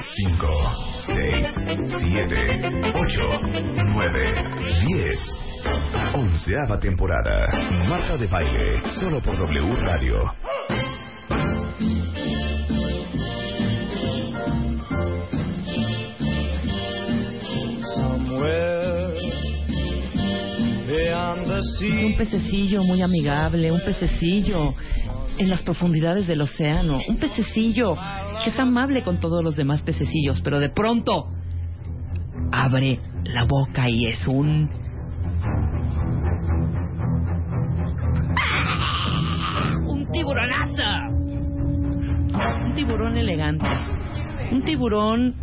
[0.00, 0.48] 5,
[1.06, 1.16] 6,
[2.00, 3.40] 7, 8,
[3.84, 4.44] 9,
[4.86, 5.18] 10.
[6.14, 7.46] Onceava temporada.
[7.86, 10.34] Marta de Baile, solo por W Radio.
[21.60, 24.74] Es un pececillo muy amigable, un pececillo
[25.36, 27.96] en las profundidades del océano, un pececillo
[28.42, 31.28] que es amable con todos los demás pececillos, pero de pronto
[32.52, 34.70] abre la boca y es un...
[39.86, 40.82] ¡Un tiburonazo!
[42.64, 43.66] Un tiburón elegante.
[44.50, 45.34] Un tiburón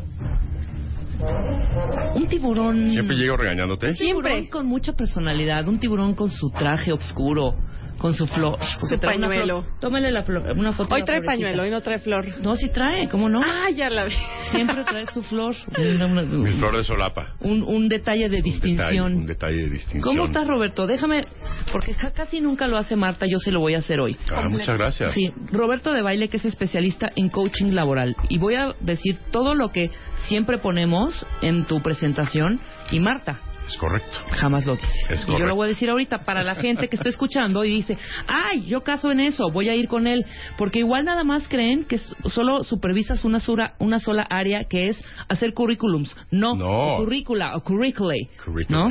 [2.16, 2.92] un tiburón.
[2.92, 3.96] ¿Siempre llego regañándote?
[3.96, 4.50] Siempre.
[4.50, 5.68] con mucha personalidad.
[5.68, 7.56] Un tiburón con su traje oscuro
[7.98, 8.58] con su flor.
[8.90, 9.66] Su pañuelo.
[9.80, 10.96] Tómale la flor, una foto.
[10.96, 12.26] Hoy trae pañuelo, hoy no trae flor.
[12.42, 13.42] No, sí trae, ¿cómo no?
[13.44, 14.16] Ah, ya la vi.
[14.52, 15.56] Siempre trae su flor.
[15.78, 17.36] Mi flor de solapa.
[17.40, 19.14] Un, un detalle de distinción.
[19.14, 20.02] Un detalle, de distinción.
[20.02, 20.88] ¿Cómo estás, Roberto?
[20.88, 21.26] Déjame,
[21.72, 24.18] porque casi nunca lo hace Marta, yo se lo voy a hacer hoy.
[24.32, 25.14] Ah, muchas gracias.
[25.14, 28.16] Sí, Roberto de Baile, que es especialista en coaching laboral.
[28.30, 29.92] Y voy a decir todo lo que
[30.28, 32.60] siempre ponemos en tu presentación.
[32.92, 34.18] Y Marta, es correcto.
[34.32, 34.88] Jamás lo dice.
[35.28, 37.98] y yo lo voy a decir ahorita para la gente que está escuchando y dice,
[38.28, 40.26] ay, yo caso en eso, voy a ir con él.
[40.58, 45.04] Porque igual nada más creen que solo supervisas una, sola, una sola área que es
[45.28, 46.16] hacer currículums.
[46.32, 46.96] No, no.
[46.96, 48.30] O currícula o curriculae.
[48.70, 48.90] ¿no?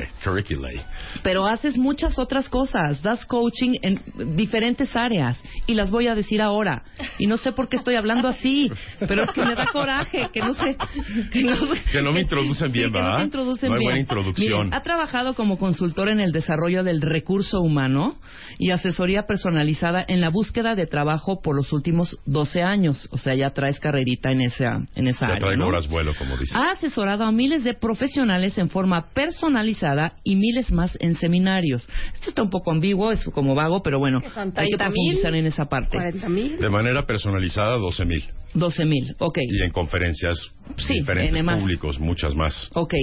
[1.23, 3.03] Pero haces muchas otras cosas.
[3.03, 4.03] Das coaching en
[4.37, 5.43] diferentes áreas.
[5.67, 6.83] Y las voy a decir ahora.
[7.19, 8.71] Y no sé por qué estoy hablando así.
[9.01, 10.29] Pero es que me da coraje.
[10.33, 10.77] Que no sé.
[11.33, 13.13] Que no, me introducen bien, ¿va?
[13.13, 13.89] no me introducen no hay bien.
[13.89, 14.66] buena introducción.
[14.73, 18.17] Ha trabajado como consultor en el desarrollo del recurso humano
[18.59, 23.09] y asesoría personalizada en la búsqueda de trabajo por los últimos 12 años.
[23.11, 25.65] O sea, ya traes carrerita en esa, en esa ya área.
[25.65, 26.57] horas vuelo, como dice.
[26.57, 31.89] Ha asesorado a miles de profesionales en forma personalizada y miles más en seminarios.
[32.15, 34.21] Esto está un poco ambiguo, es como vago, pero bueno,
[34.55, 35.99] hay que profundizar en esa parte.
[35.99, 38.25] De manera personalizada, 12 mil.
[38.55, 39.39] 12 mil, ok.
[39.43, 40.37] Y en conferencias
[40.89, 42.71] diferentes públicos, muchas más.
[42.75, 42.95] Ok,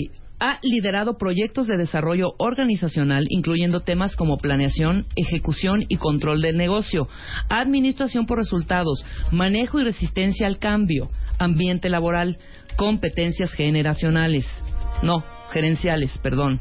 [0.43, 7.07] ha liderado proyectos de desarrollo organizacional, incluyendo temas como planeación, ejecución y control del negocio,
[7.47, 11.07] administración por resultados, manejo y resistencia al cambio,
[11.39, 12.39] ambiente laboral,
[12.75, 14.45] competencias generacionales.
[15.01, 16.59] No, gerenciales, perdón.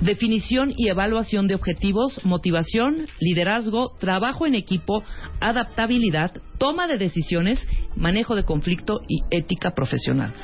[0.00, 5.04] Definición y evaluación de objetivos, motivación, liderazgo, trabajo en equipo,
[5.38, 10.34] adaptabilidad, toma de decisiones, manejo de conflicto y ética profesional.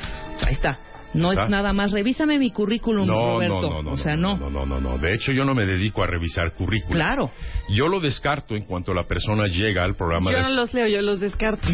[0.47, 0.91] Ahí está.
[1.15, 1.93] No es nada más.
[1.93, 3.61] Revísame mi currículum, Roberto.
[3.61, 3.91] No, no, no.
[3.93, 4.37] O sea, no.
[4.37, 4.99] No, no, no, no.
[4.99, 6.95] De hecho, yo no me dedico a revisar currículum.
[6.95, 7.31] Claro.
[7.69, 10.33] Yo lo descarto en cuanto la persona llega al programa.
[10.33, 11.69] Yo no los leo, yo los descarto.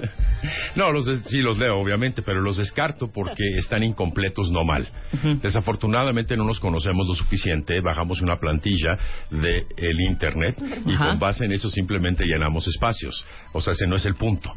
[0.76, 4.88] no, los sí los leo, obviamente, pero los descarto porque están incompletos, no mal.
[5.42, 7.80] Desafortunadamente no nos conocemos lo suficiente.
[7.80, 8.96] Bajamos una plantilla
[9.30, 13.24] de el Internet y con base en eso simplemente llenamos espacios.
[13.52, 14.52] O sea, ese no es el punto.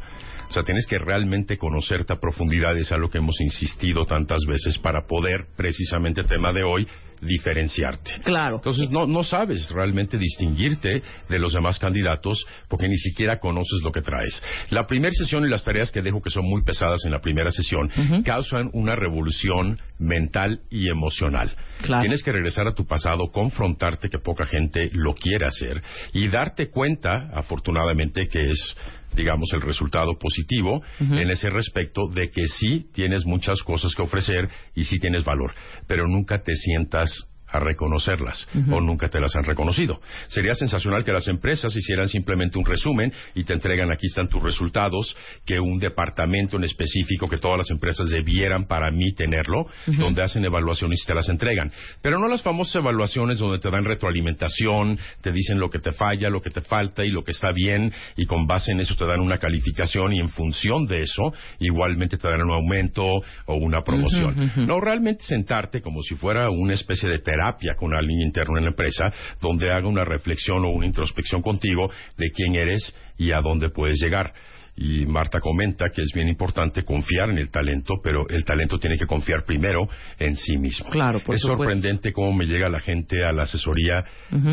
[0.48, 4.40] O sea, tienes que realmente conocerte a profundidad, es a lo que hemos insistido tantas
[4.46, 6.86] veces para poder, precisamente tema de hoy,
[7.24, 8.10] diferenciarte.
[8.24, 8.56] Claro.
[8.56, 13.92] Entonces no, no sabes realmente distinguirte de los demás candidatos porque ni siquiera conoces lo
[13.92, 14.42] que traes.
[14.70, 17.50] La primera sesión y las tareas que dejo que son muy pesadas en la primera
[17.50, 17.90] sesión
[18.24, 21.54] causan una revolución mental y emocional.
[21.82, 22.02] Claro.
[22.02, 25.82] Tienes que regresar a tu pasado, confrontarte que poca gente lo quiere hacer
[26.12, 28.76] y darte cuenta, afortunadamente, que es
[29.14, 34.48] digamos, el resultado positivo en ese respecto de que sí tienes muchas cosas que ofrecer
[34.74, 35.54] y sí tienes valor,
[35.86, 37.10] pero nunca te sientas
[37.54, 40.00] a reconocerlas o nunca te las han reconocido.
[40.26, 44.42] Sería sensacional que las empresas hicieran simplemente un resumen y te entregan aquí están tus
[44.42, 45.16] resultados,
[45.46, 50.44] que un departamento en específico que todas las empresas debieran para mí tenerlo, donde hacen
[50.44, 51.70] evaluaciones y te las entregan.
[52.02, 56.30] Pero no las famosas evaluaciones donde te dan retroalimentación, te dicen lo que te falla,
[56.30, 59.06] lo que te falta y lo que está bien y con base en eso te
[59.06, 63.06] dan una calificación y en función de eso igualmente te dan un aumento
[63.46, 64.52] o una promoción.
[64.66, 67.43] No realmente sentarte como si fuera una especie de terapia
[67.76, 72.30] con alguien interno en la empresa, donde haga una reflexión o una introspección contigo de
[72.30, 74.32] quién eres y a dónde puedes llegar.
[74.76, 78.96] Y Marta comenta que es bien importante confiar en el talento, pero el talento tiene
[78.96, 79.88] que confiar primero
[80.18, 80.90] en sí mismo.
[80.90, 84.02] Claro, por es sorprendente cómo me llega la gente a la asesoría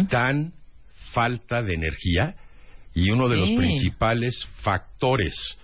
[0.10, 0.54] tan
[1.12, 2.36] falta de energía
[2.94, 5.58] y uno de los principales factores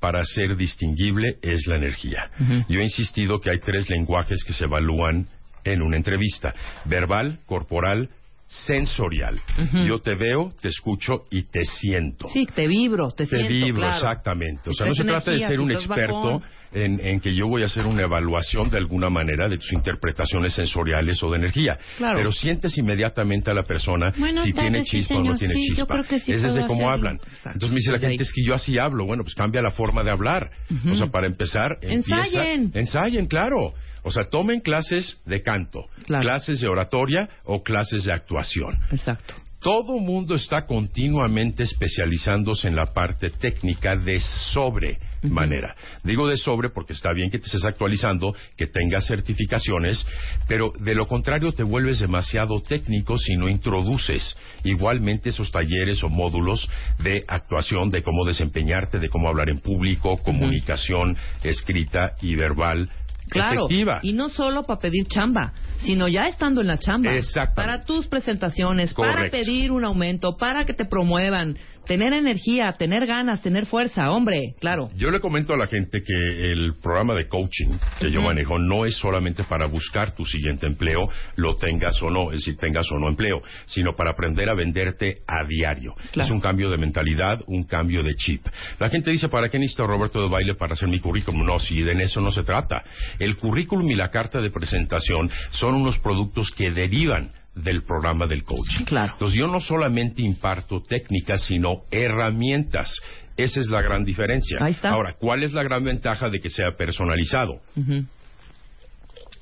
[0.00, 2.30] para ser distinguible es la energía.
[2.68, 5.28] Yo he insistido que hay tres lenguajes que se evalúan
[5.64, 6.54] en una entrevista.
[6.84, 8.08] Verbal, corporal,
[8.48, 9.40] sensorial.
[9.86, 12.26] Yo te veo, te escucho y te siento.
[12.28, 13.48] Sí, te vibro, te, te siento.
[13.48, 14.70] Te vibro, exactamente.
[14.70, 16.42] O sea, no se trata de ser un experto
[16.72, 20.52] en, en que yo voy a hacer una evaluación de alguna manera de tus interpretaciones
[20.54, 21.78] sensoriales o de energía.
[21.96, 22.18] Claro.
[22.18, 24.12] Pero sientes inmediatamente a la persona
[24.44, 25.94] si tiene sí, chispa o no tiene Sí, yo chispa.
[25.94, 27.16] creo que sí es desde cómo hablan.
[27.16, 27.50] Exacto.
[27.54, 28.16] Entonces me dice la gente, ahí.
[28.20, 29.06] es que yo así hablo.
[29.06, 30.50] Bueno, pues cambia la forma de hablar.
[30.90, 32.70] O sea, para empezar, empieza- Ensayen.
[32.74, 33.74] ensayen, claro.
[34.02, 36.22] O sea, tomen clases de canto, Claro.
[36.22, 38.78] clases de oratoria o clases de actuación.
[38.90, 39.34] Exacto.
[39.60, 45.76] Todo mundo está continuamente especializándose en la parte técnica de sobre manera.
[46.02, 50.06] Digo de sobre porque está bien que te estés actualizando, que tengas certificaciones,
[50.48, 56.08] pero de lo contrario te vuelves demasiado técnico si no introduces igualmente esos talleres o
[56.08, 56.66] módulos
[57.00, 62.88] de actuación, de cómo desempeñarte, de cómo hablar en público, comunicación escrita y verbal
[63.30, 63.66] Claro.
[63.66, 64.00] efectiva.
[64.02, 67.10] Y no solo para pedir chamba, sino ya estando en la chamba.
[67.54, 71.56] Para tus presentaciones, para pedir un aumento, para que te promuevan,
[71.90, 74.90] tener energía, tener ganas, tener fuerza, hombre, claro.
[74.94, 78.84] Yo le comento a la gente que el programa de coaching que yo manejo no
[78.84, 82.98] es solamente para buscar tu siguiente empleo, lo tengas o no, es decir, tengas o
[83.00, 85.94] no empleo, sino para aprender a venderte a diario.
[86.12, 86.28] Claro.
[86.28, 88.46] Es un cambio de mentalidad, un cambio de chip.
[88.78, 91.44] La gente dice, ¿para qué necesito a Roberto de Baile para hacer mi currículum?
[91.44, 92.84] No, si de eso no se trata.
[93.18, 98.44] El currículum y la carta de presentación son unos productos que derivan del programa del
[98.44, 98.84] coaching.
[98.84, 99.12] Claro.
[99.12, 102.94] Entonces yo no solamente imparto técnicas, sino herramientas.
[103.36, 104.58] Esa es la gran diferencia.
[104.60, 104.90] Ahí está.
[104.90, 107.60] Ahora, ¿cuál es la gran ventaja de que sea personalizado?
[107.76, 108.04] Ujú.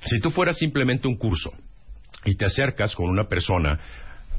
[0.05, 1.53] Si tú fueras simplemente un curso
[2.25, 3.79] y te acercas con una persona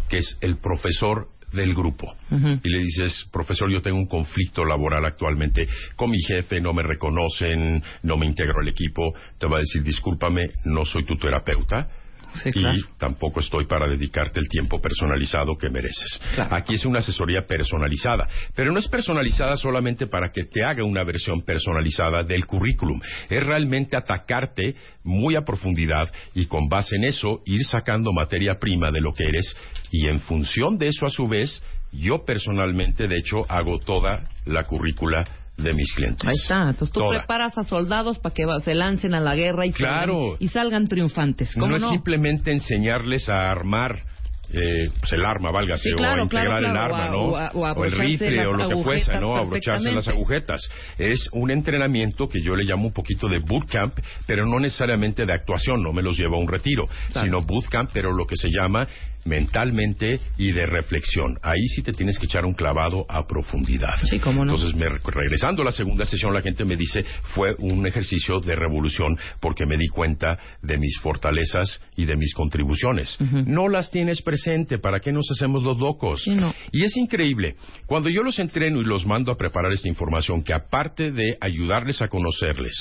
[0.07, 5.04] que es el profesor del grupo y le dices, profesor, yo tengo un conflicto laboral
[5.06, 9.60] actualmente con mi jefe, no me reconocen, no me integro al equipo, te va a
[9.62, 11.89] decir, discúlpame, no soy tu terapeuta.
[12.34, 12.78] Sí, claro.
[12.78, 16.22] Y tampoco estoy para dedicarte el tiempo personalizado que mereces.
[16.36, 16.56] Claro.
[16.56, 21.04] Aquí es una asesoría personalizada, pero no es personalizada solamente para que te haga una
[21.04, 23.00] versión personalizada del currículum.
[23.30, 28.92] Es realmente atacarte muy a profundidad y con base en eso ir sacando materia prima
[28.92, 29.56] de lo que eres
[29.92, 34.66] y en función de eso a su vez, yo personalmente de hecho hago toda la
[34.66, 35.26] currícula
[35.61, 36.27] de mis clientes.
[36.27, 36.61] Ahí está.
[36.69, 37.17] Entonces tú Toda.
[37.19, 40.13] preparas a soldados para que se lancen a la guerra y, Claro.
[40.21, 41.53] salgan, y salgan triunfantes.
[41.53, 41.85] ¿Cómo no no?
[41.88, 44.03] es simplemente enseñarles a armar
[44.51, 47.07] eh, pues el arma, válgase, Sí, claro, o a integrar claro, el claro, arma, o
[47.07, 47.17] a- ¿no?
[47.19, 49.35] o a- o a o el rifle, o lo que fuese, ¿no?
[49.35, 50.59] Abrocharse las agujetas.
[50.97, 53.94] Es un entrenamiento que yo le llamo un poquito de bootcamp,
[54.25, 58.11] pero no necesariamente de actuación, no me los llevo a un retiro, sino bootcamp, pero
[58.11, 58.88] lo que se llama
[59.25, 61.38] mentalmente y de reflexión.
[61.42, 63.95] Ahí sí te tienes que echar un clavado a profundidad.
[64.10, 64.54] Sí, cómo no.
[64.56, 67.04] Entonces, me- regresando a la segunda sesión, la gente me dice,
[67.36, 72.33] fue un ejercicio de revolución porque me di cuenta de mis fortalezas y de mis
[72.33, 73.18] contribuciones.
[73.19, 76.21] No las tienes presente, ¿para qué nos hacemos los locos?
[76.24, 76.54] Sí, no.
[76.71, 77.56] Y es increíble,
[77.86, 82.01] cuando yo los entreno y los mando a preparar esta información, que aparte de ayudarles
[82.01, 82.74] a conocerles,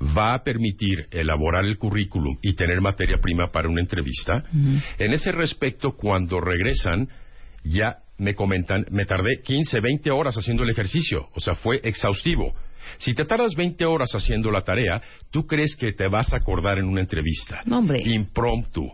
[0.00, 4.42] va a permitir elaborar el currículum y tener materia prima para una entrevista,
[4.98, 7.08] en ese respecto, cuando regresan,
[7.64, 12.54] ya me comentan, me tardé 15, 20 horas haciendo el ejercicio, o sea, fue exhaustivo.
[12.98, 16.78] Si te tardas 20 horas haciendo la tarea, ¿tú crees que te vas a acordar
[16.78, 17.62] en una entrevista?
[17.66, 18.00] No, hombre.
[18.02, 18.90] Impromptu.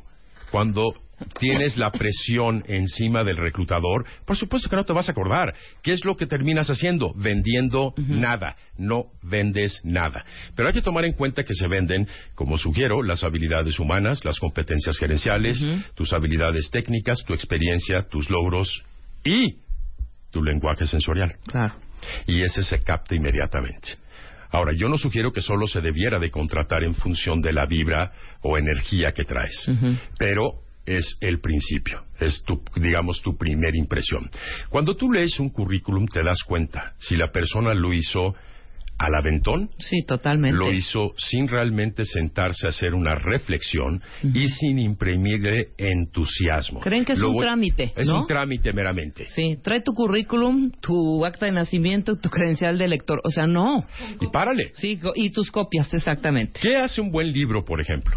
[0.51, 0.95] Cuando
[1.39, 5.55] tienes la presión encima del reclutador, por supuesto que no te vas a acordar.
[5.83, 7.13] ¿Qué es lo que terminas haciendo?
[7.17, 8.57] Vendiendo nada.
[8.77, 10.25] No vendes nada.
[10.55, 14.39] Pero hay que tomar en cuenta que se venden, como sugiero, las habilidades humanas, las
[14.39, 15.65] competencias gerenciales,
[15.95, 18.83] tus habilidades técnicas, tu experiencia, tus logros
[19.25, 19.59] y
[20.31, 21.33] tu lenguaje sensorial.
[21.47, 21.75] Claro.
[22.27, 23.97] Y ese se capta inmediatamente.
[24.51, 28.13] Ahora, yo no sugiero que solo se debiera de contratar en función de la vibra
[28.41, 29.69] o energía que traes,
[30.17, 34.31] pero es el principio, es tu, digamos, tu primera impresión.
[34.69, 38.35] Cuando tú lees un currículum te das cuenta si la persona lo hizo
[38.97, 40.57] al aventón, Sí, totalmente.
[40.57, 46.79] lo hizo sin realmente sentarse a hacer una reflexión y sin imprimirle entusiasmo.
[46.79, 48.21] Creen que es Lo un voy- trámite, Es ¿no?
[48.21, 49.27] un trámite meramente.
[49.35, 53.21] Sí, trae tu currículum, tu acta de nacimiento, tu credencial de lector.
[53.25, 53.85] O sea, no.
[54.21, 54.71] Y párale.
[54.77, 56.61] Sí, y tus copias, exactamente.
[56.63, 58.17] ¿Qué hace un buen libro, por ejemplo?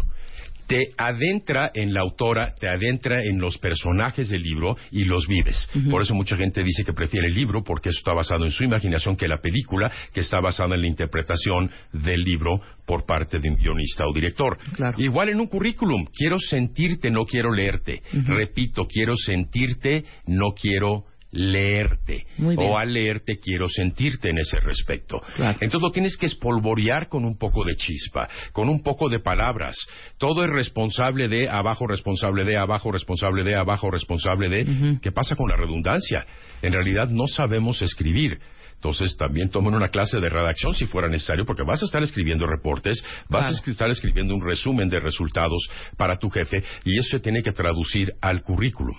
[0.68, 5.68] Te adentra en la autora, te adentra en los personajes del libro y los vives.
[5.90, 8.64] Por eso mucha gente dice que prefiere el libro porque eso está basado en su
[8.64, 13.48] imaginación que la película, que está basada en la interpretación del libro por parte de
[13.48, 14.58] un guionista o director.
[14.74, 14.96] Claro.
[14.98, 18.02] Igual en un currículum, quiero sentirte, no quiero leerte.
[18.12, 22.26] Repito, quiero sentirte, no quiero leerte.
[22.56, 25.20] O al leerte quiero sentirte en ese respecto.
[25.36, 25.58] Claro.
[25.60, 29.76] Entonces lo tienes que espolvorear con un poco de chispa, con un poco de palabras.
[30.18, 34.98] Todo es responsable de, abajo responsable de, abajo responsable de, abajo responsable de.
[35.02, 36.26] ¿Qué pasa con la redundancia?
[36.62, 38.38] En realidad no sabemos escribir.
[38.78, 42.46] Entonces también tomen una clase de redacción si fuera necesario, porque vas a estar escribiendo
[42.46, 47.20] reportes, vas a estar escribiendo un resumen de resultados para tu jefe y eso se
[47.20, 48.96] tiene que traducir al currículum.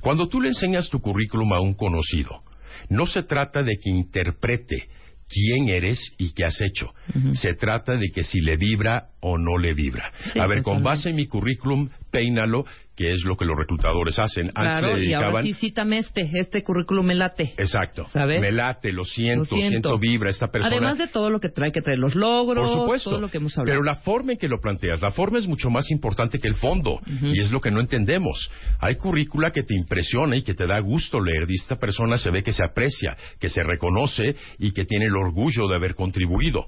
[0.00, 2.42] Cuando tú le enseñas tu currículum a un conocido,
[2.88, 4.88] no se trata de que interprete
[5.28, 6.92] quién eres y qué has hecho.
[7.34, 10.12] Se trata de que si le vibra o no le vibra.
[10.32, 12.64] Sí, a ver, con base en mi currículum, peínalo,
[12.96, 14.50] que es lo que los reclutadores hacen.
[14.54, 15.44] Antes Claro, le y ahora dedicaban...
[15.44, 17.54] sí cítame este, este currículum me late.
[17.56, 18.04] Exacto.
[18.06, 18.40] ¿Sabes?
[18.40, 19.68] Me late, lo siento, Lo siento.
[19.70, 20.76] siento vibra esta persona.
[20.76, 23.10] Además de todo lo que trae que traer los logros, Por supuesto.
[23.10, 23.78] todo lo que hemos hablado.
[23.78, 26.54] Pero la forma en que lo planteas, la forma es mucho más importante que el
[26.54, 27.00] fondo.
[27.22, 28.50] Y es lo que no entendemos.
[28.80, 31.44] Hay currícula que te impresiona y que te da gusto leer.
[31.48, 35.16] Y esta persona se ve que se aprecia, que se reconoce y que tiene el
[35.16, 36.66] orgullo de haber contribuido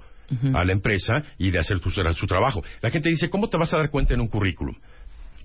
[0.54, 2.62] a la empresa y de hacer tu- su trabajo.
[2.80, 4.74] La gente dice, ¿cómo te vas a dar cuenta en un currículum?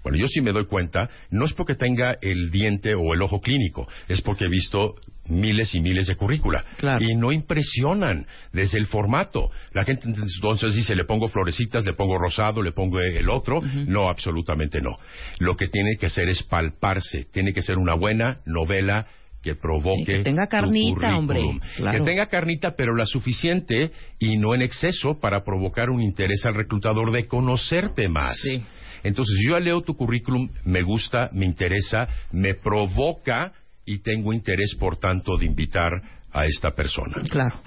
[0.08, 3.42] Bueno, yo sí me doy cuenta, no es porque tenga el diente o el ojo
[3.42, 4.96] clínico, es porque he visto
[5.28, 6.64] miles y miles de currícula.
[6.78, 7.04] Claro.
[7.04, 9.52] Y no impresionan desde el formato.
[9.74, 13.62] La gente entonces dice, le pongo florecitas, le pongo rosado, le pongo el otro.
[13.62, 14.98] No, absolutamente no.
[15.40, 17.26] Lo que tiene que hacer es palparse.
[17.26, 19.08] Tiene que ser una buena novela
[19.44, 21.42] que provoque que tenga tu carnita, hombre.
[21.76, 21.98] Claro.
[21.98, 26.56] Que tenga carnita, pero la suficiente y no en exceso para provocar un interés al
[26.56, 28.38] reclutador de conocerte más.
[28.40, 28.64] Sí.
[29.08, 33.54] Entonces, yo leo tu currículum, me gusta, me interesa, me provoca
[33.86, 35.92] y tengo interés, por tanto, de invitar
[36.32, 37.22] a esta persona.
[37.30, 37.60] Claro.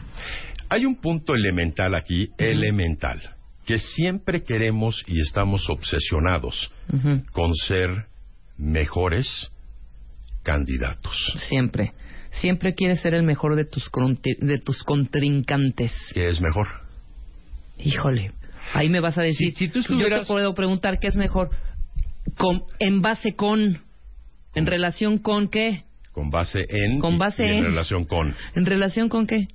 [0.69, 6.71] Hay un punto elemental aquí, elemental, que siempre queremos y estamos obsesionados
[7.33, 8.07] con ser
[8.57, 9.51] mejores
[10.43, 11.17] candidatos.
[11.49, 11.93] Siempre.
[12.33, 13.91] Siempre quieres ser el mejor de tus,
[14.41, 15.93] de tus contrincantes.
[16.13, 16.69] ¿Qué es mejor?
[17.79, 18.33] Híjole.
[18.73, 19.53] Ahí me vas a decir.
[19.55, 21.51] Si- si tú Yo estuvieras- te puedo preguntar qué es mejor.
[22.37, 23.83] Con- en base con.
[24.55, 25.85] En relación con qué.
[26.13, 27.65] Con base en Con base y en en.
[27.65, 28.35] relación con.
[28.55, 29.49] En relación con qué.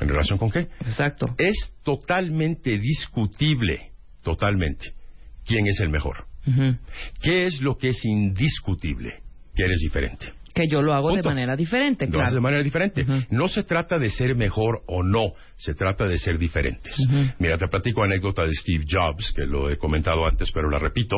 [0.00, 0.66] ¿En relación con qué?
[0.86, 1.26] Exacto.
[1.38, 3.92] Es totalmente discutible,
[4.22, 4.92] totalmente,
[5.46, 6.24] quién es el mejor.
[7.20, 9.20] ¿Qué es lo que es indiscutible?
[9.54, 10.32] Que eres diferente.
[10.54, 11.22] Que yo lo hago Punto.
[11.22, 12.34] de manera diferente, Lo haces claro.
[12.34, 13.06] de manera diferente.
[13.30, 16.94] No se trata de ser mejor o no, se trata de ser diferentes.
[17.38, 21.16] Mira, te platico anécdota de Steve Jobs, que lo he comentado antes, pero la repito.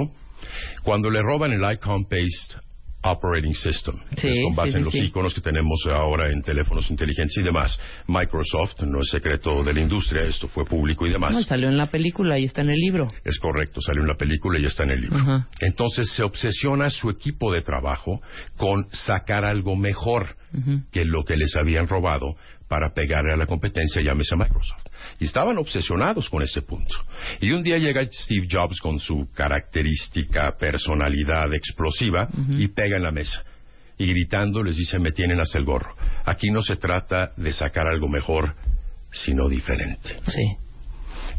[0.83, 2.61] Cuando le roban el Icon-Based
[3.05, 6.91] Operating System, Sí, es con base sí, en los iconos que tenemos ahora en teléfonos
[6.91, 11.33] inteligentes y demás, Microsoft, no es secreto de la industria, esto fue público y demás.
[11.33, 13.13] No, salió en la película y está en el libro.
[13.25, 15.45] Es correcto, salió en la película y está en el libro.
[15.61, 18.23] Entonces se obsesiona su equipo de trabajo
[18.57, 20.37] con sacar algo mejor
[20.93, 22.37] que lo que les habían robado
[22.69, 24.87] para pegarle a la competencia, llámese Microsoft.
[25.21, 26.97] Y estaban obsesionados con ese punto.
[27.41, 33.13] Y un día llega Steve Jobs con su característica personalidad explosiva y pega en la
[33.13, 33.45] mesa.
[33.97, 35.95] Y gritando les dice, me tienen hasta el gorro.
[36.25, 38.57] Aquí no se trata de sacar algo mejor,
[39.13, 40.19] sino diferente.
[40.27, 40.57] Sí.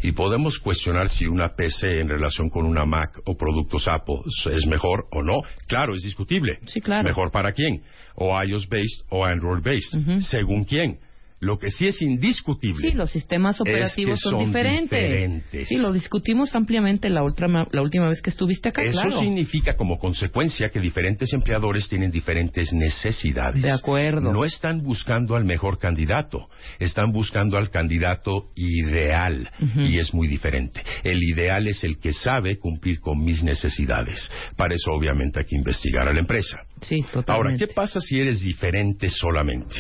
[0.04, 4.20] Y podemos cuestionar si una PC en relación con una Mac o productos Apple
[4.52, 5.42] es mejor o no.
[5.68, 6.60] Claro, es discutible.
[6.68, 7.04] Sí, claro.
[7.04, 7.82] ¿Mejor para quién?
[8.16, 10.00] O iOS-based o Android-based.
[10.00, 10.22] Ujú.
[10.22, 11.00] ¿Según quién?
[11.46, 12.90] Lo que sí es indiscutible.
[12.90, 15.00] Sí, los sistemas operativos que son, son diferentes.
[15.00, 15.68] diferentes.
[15.68, 19.20] Sí, lo discutimos ampliamente la última, la última vez que estuviste acá, Eso claro.
[19.20, 23.62] significa como consecuencia que diferentes empleadores tienen diferentes necesidades.
[23.62, 24.34] De acuerdo.
[24.34, 26.50] No están buscando al mejor candidato,
[26.80, 30.82] están buscando al candidato ideal y es muy diferente.
[31.04, 34.32] El ideal es el que sabe cumplir con mis necesidades.
[34.58, 36.58] Para eso obviamente hay que investigar a la empresa.
[36.82, 37.32] Sí, totalmente.
[37.32, 39.76] Ahora, ¿qué pasa si eres diferente solamente?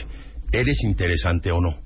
[0.55, 1.83] ¿Eres interesante o no?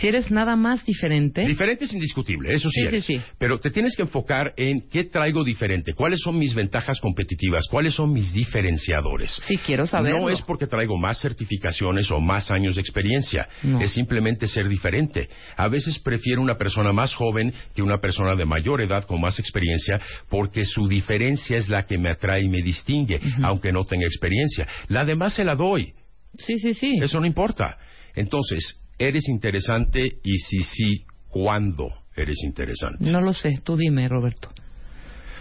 [0.00, 3.04] Si eres nada más diferente, Diferente es indiscutible, eso sí, Sí, sí, eres.
[3.06, 3.20] sí.
[3.38, 7.94] Pero te tienes que enfocar en qué traigo diferente, cuáles son mis ventajas competitivas, cuáles
[7.94, 9.30] son mis diferenciadores.
[9.46, 10.20] sí quiero saberlo.
[10.20, 13.80] No es porque traigo más certificaciones o más años de experiencia, No.
[13.80, 15.28] es simplemente ser diferente.
[15.56, 19.38] A veces prefiero una persona más joven que una persona de mayor edad con más
[19.38, 24.06] experiencia porque su diferencia es la que me atrae y me distingue, aunque no tenga
[24.06, 24.66] experiencia.
[24.88, 25.94] La demás se la doy.
[26.38, 26.98] Sí, sí, sí.
[27.00, 27.76] Eso no importa.
[28.14, 30.18] Entonces, ¿eres interesante?
[30.22, 33.10] Y si sí, ¿cuándo eres interesante?
[33.10, 34.50] No lo sé, tú dime, Roberto.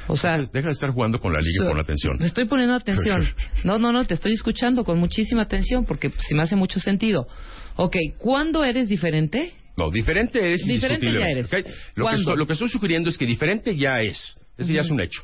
[0.08, 2.18] O sea, Deja de estar jugando con la liga y con la atención.
[2.20, 3.26] Me estoy poniendo atención.
[3.64, 7.28] No, no, no, te estoy escuchando con muchísima atención porque si me hace mucho sentido.
[7.78, 9.54] Ok, ¿cuándo eres diferente?
[9.78, 11.50] No, diferente eres Diferente ya eres.
[11.96, 14.38] Lo, que lo que estoy sugiriendo es que diferente ya es.
[14.58, 15.24] Ese ya es un hecho.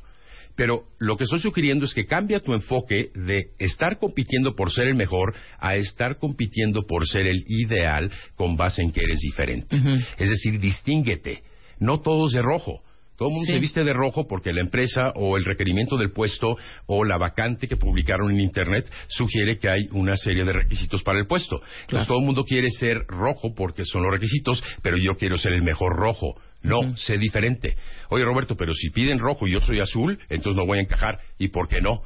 [0.60, 4.88] Pero lo que estoy sugiriendo es que cambia tu enfoque de estar compitiendo por ser
[4.90, 9.78] el mejor a estar compitiendo por ser el ideal con base en que eres diferente.
[10.18, 11.44] Es decir, distínguete.
[11.80, 12.82] No todo es de rojo.
[13.16, 13.54] Todo el mundo Sí.
[13.54, 17.70] se viste de rojo porque la empresa o el requerimiento del puesto o la vacante
[17.70, 21.62] que publicaron en Internet sugiere que hay una serie de requisitos para el puesto.
[21.84, 25.54] Entonces todo el mundo quiere ser rojo porque son los requisitos, pero yo quiero ser
[25.54, 26.36] el mejor rojo.
[26.62, 27.76] No, sé diferente.
[28.10, 31.20] Oye, Roberto, pero si piden rojo y yo soy azul, entonces no voy a encajar.
[31.38, 32.02] ¿Y por qué no?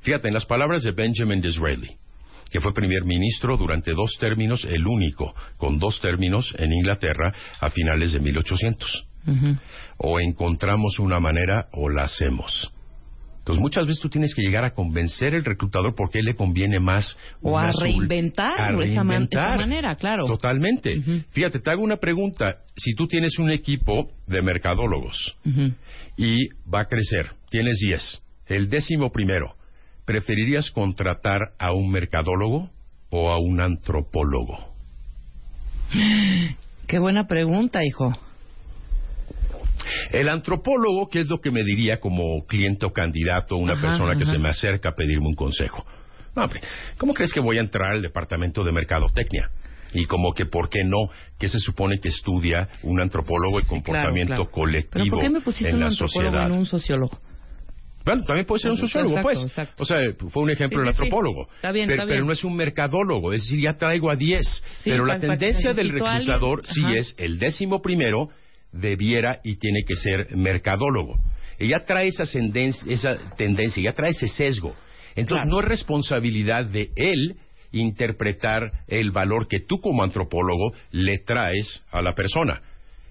[0.00, 1.96] Fíjate, en las palabras de Benjamin Disraeli,
[2.50, 7.70] que fue primer ministro durante dos términos, el único con dos términos en Inglaterra a
[7.70, 9.06] finales de 1800.
[9.96, 12.70] O encontramos una manera o la hacemos.
[13.44, 16.80] Entonces muchas veces tú tienes que llegar a convencer al reclutador por qué le conviene
[16.80, 19.56] más O a reinventar A esa man- esa reinventar.
[19.58, 20.24] manera, claro.
[20.24, 21.02] Totalmente.
[21.32, 22.56] Fíjate, te hago una pregunta.
[22.74, 25.36] Si tú tienes un equipo de mercadólogos
[26.16, 29.54] y va a crecer, tienes 10, el décimo primero,
[30.06, 32.70] ¿preferirías contratar a un mercadólogo
[33.10, 34.56] o a un antropólogo?
[36.86, 38.10] Qué buena pregunta, hijo.
[40.10, 44.18] El antropólogo, ¿qué es lo que me diría como cliente o candidato, una Ajá, persona
[44.18, 45.84] que se me acerca a pedirme un consejo?
[46.36, 46.60] No, hombre,
[46.98, 49.50] ¿cómo crees que voy a entrar al departamento de mercadotecnia?
[49.92, 51.08] Y como que, ¿por qué no?
[51.38, 54.50] ¿Qué se supone que estudia un antropólogo el Sí, claro, comportamiento claro.
[54.50, 56.50] colectivo ¿Pero por qué me pusiste en un la antropólogo sociedad?
[56.52, 57.18] en un sociólogo?
[58.04, 59.42] Bueno, también puede ser un Exacto, sociólogo, pues.
[59.44, 59.82] exacto.
[59.82, 59.96] O sea,
[60.30, 61.02] fue un ejemplo Sí, del sí, sí.
[61.04, 61.48] antropólogo.
[61.54, 62.16] Está bien, pero, está bien.
[62.18, 64.44] pero no es un mercadólogo, es decir, ya traigo a 10.
[64.82, 68.28] Sí, pero la tendencia del reclutador sí es el décimo primero
[68.74, 71.14] debiera y tiene que ser mercadólogo.
[71.58, 74.74] Ya trae esa, senden- esa tendencia, ya trae ese sesgo.
[75.16, 75.50] Entonces Claro.
[75.50, 77.36] no es responsabilidad de él
[77.72, 82.60] interpretar el valor que tú como antropólogo le traes a la persona.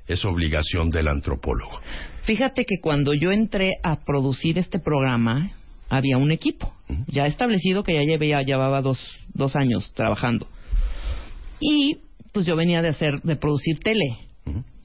[0.08, 1.80] Es obligación del antropólogo.
[2.24, 5.52] Fíjate que cuando yo entré a producir este programa,
[5.90, 6.74] había un equipo
[7.08, 9.00] ya establecido que ya llevé- ya llevaba dos,
[9.34, 10.48] dos años trabajando.
[11.60, 11.98] Y
[12.34, 14.18] pues yo venía de hacer, de producir tele,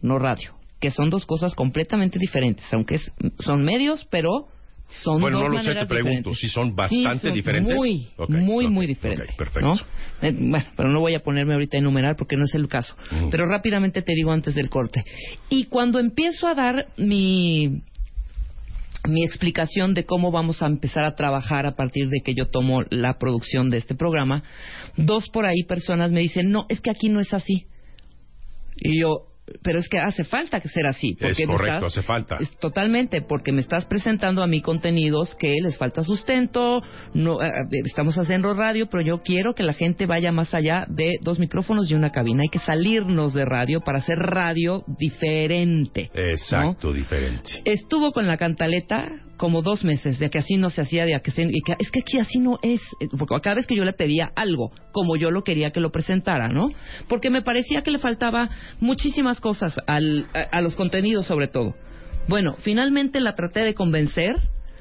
[0.02, 4.30] no radio, que son dos cosas completamente diferentes, aunque es- son medios, pero
[5.02, 7.76] son Bueno, dos no lo sé, te pregunto, si son bastante son diferentes.
[7.76, 9.34] Muy, muy, muy diferentes.
[9.36, 9.68] perfecto.
[9.68, 9.74] ¿no?
[10.22, 12.94] Eh, bueno, pero no voy a ponerme ahorita a enumerar porque no es el caso.
[13.30, 15.04] Pero rápidamente te digo antes del corte.
[15.50, 17.82] Y cuando empiezo a dar mi
[19.06, 22.82] mi explicación de cómo vamos a empezar a trabajar a partir de que yo tomo
[22.90, 24.42] la producción de este programa,
[24.96, 27.66] dos por ahí personas me dicen, no, es que aquí no es así.
[28.76, 29.26] Y yo,
[29.62, 31.14] pero es que hace falta que ser así.
[31.14, 32.36] Porque Es correcto, estás- hace falta.
[32.40, 36.82] es totalmente, porque me estás presentando a mí contenidos que les falta sustento,
[37.14, 40.84] no eh, eh, estamos haciendo radio, pero yo quiero que la gente vaya más allá
[40.88, 42.42] de dos micrófonos y una cabina.
[42.42, 46.10] Hay que salirnos de radio para hacer radio diferente.
[46.14, 46.22] ¿no?
[46.30, 47.50] Exacto, diferente.
[47.64, 51.30] Estuvo con la cantaleta como dos meses de que así no se hacía, de que,
[51.30, 51.42] se-
[51.78, 54.70] es que aquí así no es, eh, porque cada vez que yo le pedía algo,
[54.92, 56.68] como yo lo quería que lo presentara, ¿no?
[57.08, 61.74] Porque me parecía que le faltaba muchísimas cosas al- a, los contenidos sobre todo.
[62.28, 64.36] Bueno, finalmente la traté de convencer,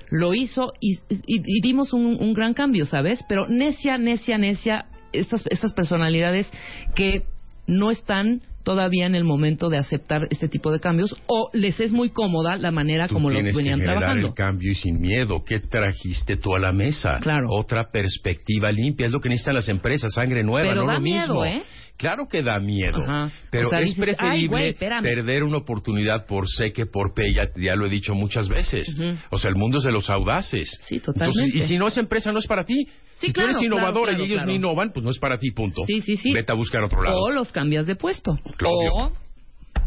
[0.10, 3.20] lo hizo y, y- y dimos un, un gran cambio, ¿sabes?
[3.30, 6.48] Pero necia, necia, necia, estas, estas personalidades
[6.96, 7.24] que
[7.68, 11.94] no están todavía en el momento de aceptar este tipo de cambios o les es
[11.94, 14.28] muy cómoda la manera Tú como lo venían que generar trabajando.
[14.28, 15.42] el cambio y sin miedo.
[15.46, 17.20] ¿Qué trajiste tú a la mesa?
[17.22, 17.48] Claro.
[17.50, 19.06] Otra perspectiva limpia.
[19.06, 21.46] Es lo que necesitan las empresas, sangre nueva, Pero no da lo miedo, mismo.
[21.46, 21.64] ¿eh?
[21.96, 23.32] Claro que da miedo, Ajá.
[23.50, 25.02] pero O sea, es dices, "Ay, preferible güey, espérame".
[25.04, 28.86] perder una oportunidad por sé que por P, ya, ya lo he dicho muchas veces.
[29.32, 30.70] O sea, el mundo es de los audaces.
[30.88, 31.40] Sí, totalmente.
[31.42, 32.88] Entonces, y si no es empresa, no es para ti.
[33.20, 34.52] Sí, si claro, tú eres innovadora claro, y ellos claro.
[34.52, 35.84] no innovan, pues no es para ti, punto.
[35.86, 36.34] Sí, sí, sí.
[36.34, 37.20] Vete a buscar otro lado.
[37.20, 38.38] O los cambias de puesto.
[38.58, 38.76] Claro.
[38.94, 39.12] O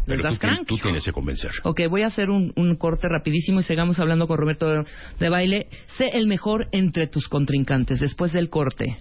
[0.05, 1.51] pero tú, tú tienes que convencer.
[1.63, 4.85] Ok, voy a hacer un, un corte rapidísimo y sigamos hablando con Roberto de,
[5.19, 5.67] de Baile.
[5.97, 8.97] Sé el mejor entre tus contrincantes después del corte.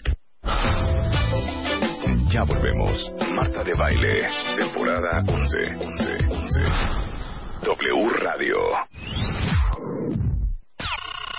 [2.31, 3.13] Ya volvemos.
[3.35, 5.59] Marta de Baile, temporada 11.
[5.77, 6.61] 11, 11.
[7.63, 8.57] W Radio.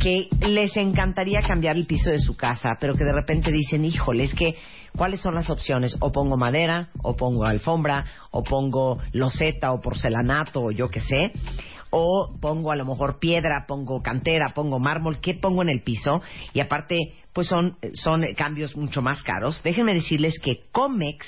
[0.00, 4.24] que les encantaría cambiar el piso de su casa, pero que de repente dicen, híjole,
[4.24, 4.56] es que,
[4.96, 5.96] ¿cuáles son las opciones?
[6.00, 11.32] O pongo madera, o pongo alfombra, o pongo loseta, o porcelanato, o yo qué sé.
[11.90, 16.22] O pongo a lo mejor piedra, pongo cantera, pongo mármol, ¿qué pongo en el piso?
[16.54, 19.62] Y aparte, pues son, son cambios mucho más caros.
[19.62, 21.26] Déjenme decirles que Comex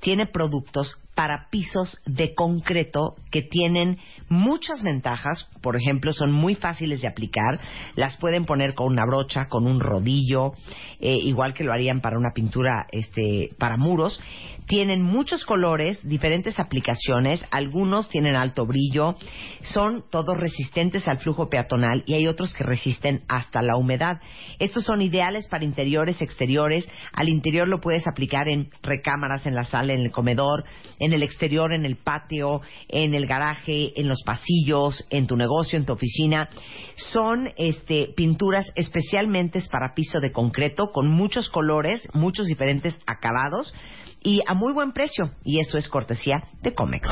[0.00, 3.98] tiene productos para pisos de concreto que tienen
[4.28, 7.60] muchas ventajas por ejemplo, son muy fáciles de aplicar.
[7.94, 10.52] Las pueden poner con una brocha, con un rodillo,
[11.00, 14.20] eh, igual que lo harían para una pintura este, para muros.
[14.68, 17.42] Tienen muchos colores, diferentes aplicaciones.
[17.50, 19.16] Algunos tienen alto brillo.
[19.62, 24.20] Son todos resistentes al flujo peatonal y hay otros que resisten hasta la humedad.
[24.58, 26.86] Estos son ideales para interiores, exteriores.
[27.14, 30.64] Al interior lo puedes aplicar en recámaras, en la sala, en el comedor,
[30.98, 35.78] en el exterior, en el patio, en el garaje, en los pasillos, en tu negocio,
[35.78, 36.50] en tu oficina.
[36.94, 43.74] Son este, pinturas especialmente para piso de concreto, con muchos colores, muchos diferentes acabados
[44.20, 45.30] y a muy buen precio.
[45.44, 47.08] Y esto es cortesía de Comex.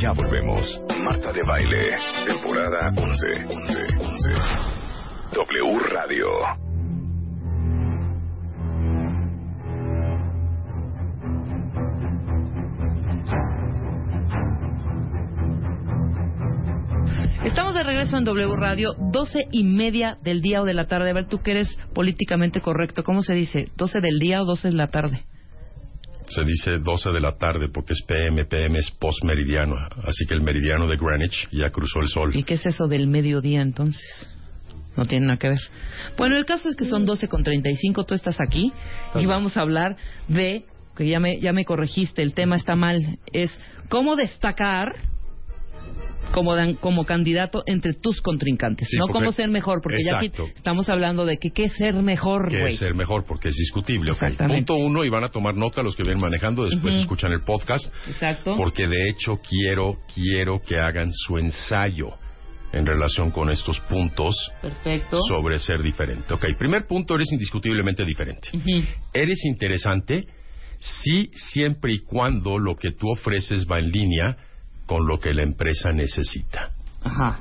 [0.00, 0.80] Ya volvemos.
[1.02, 3.26] Marta de Baile, temporada 11.
[3.46, 4.78] 11, 11.
[5.32, 6.67] W Radio.
[17.48, 21.08] Estamos de regreso en W Radio, doce y media del día o de la tarde.
[21.08, 23.70] A ver, tú que eres políticamente correcto, ¿cómo se dice?
[23.78, 25.24] ¿12 del día o 12 de la tarde?
[26.24, 29.76] Se dice 12 de la tarde porque es PM, PM es postmeridiano.
[30.04, 32.36] Así que el meridiano de Greenwich ya cruzó el sol.
[32.36, 34.28] ¿Y qué es eso del mediodía entonces?
[34.94, 35.60] No tiene nada que ver.
[36.18, 38.74] Bueno, el caso es que son 12 con 35, tú estás aquí
[39.14, 39.96] y vamos a hablar
[40.28, 43.50] de, que ya me, ya me corregiste, el tema está mal, es
[43.88, 44.96] cómo destacar
[46.32, 50.20] como, dan- como candidato entre tus contrincantes, Sí, no porque- cómo ser mejor, porque ya
[50.20, 52.74] estamos hablando de que qué es ser mejor, que güey.
[52.74, 54.12] es ser mejor porque es discutible.
[54.36, 57.92] Punto uno, y van a tomar nota los que vienen manejando, después escuchan el podcast.
[58.06, 58.54] Exacto.
[58.56, 62.10] Porque de hecho quiero, quiero que hagan su ensayo
[62.72, 65.20] en relación con estos puntos Perfecto.
[65.26, 66.34] sobre ser diferente.
[66.34, 68.50] Ok, primer punto, eres indiscutiblemente diferente.
[69.14, 70.26] Eres interesante
[70.78, 74.36] si siempre y cuando lo que tú ofreces va en línea
[74.88, 76.72] con lo que la empresa necesita.
[77.02, 77.38] Ajá.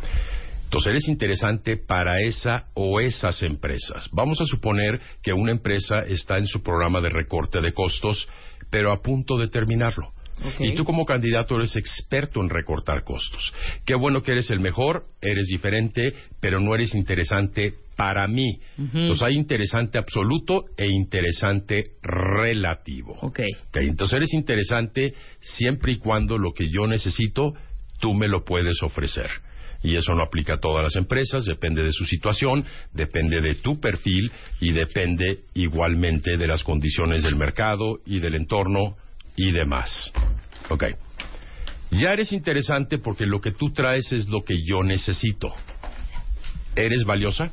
[0.66, 4.10] Entonces eres interesante para esa o esas empresas.
[4.12, 8.28] Vamos a suponer que una empresa está en su programa de recorte de costos,
[8.70, 10.12] pero a punto de terminarlo.
[10.60, 13.54] Y tú como candidato eres experto en recortar costos.
[13.86, 18.60] Qué bueno que eres el mejor, eres diferente, pero no eres interesante para mí.
[18.78, 23.18] Entonces hay interesante absoluto e interesante relativo.
[23.22, 23.40] Ok.
[23.70, 27.54] Ok, entonces eres interesante siempre y cuando lo que yo necesito,
[28.00, 29.30] tú me lo puedes ofrecer.
[29.84, 33.80] Y eso no aplica a todas las empresas, depende de su situación, depende de tu
[33.80, 38.96] perfil y depende igualmente de las condiciones del mercado y del entorno
[39.36, 40.12] y demás.
[40.70, 40.86] Ok.
[41.92, 45.54] Ya eres interesante porque lo que tú traes es lo que yo necesito.
[46.76, 47.52] ¿Eres valiosa?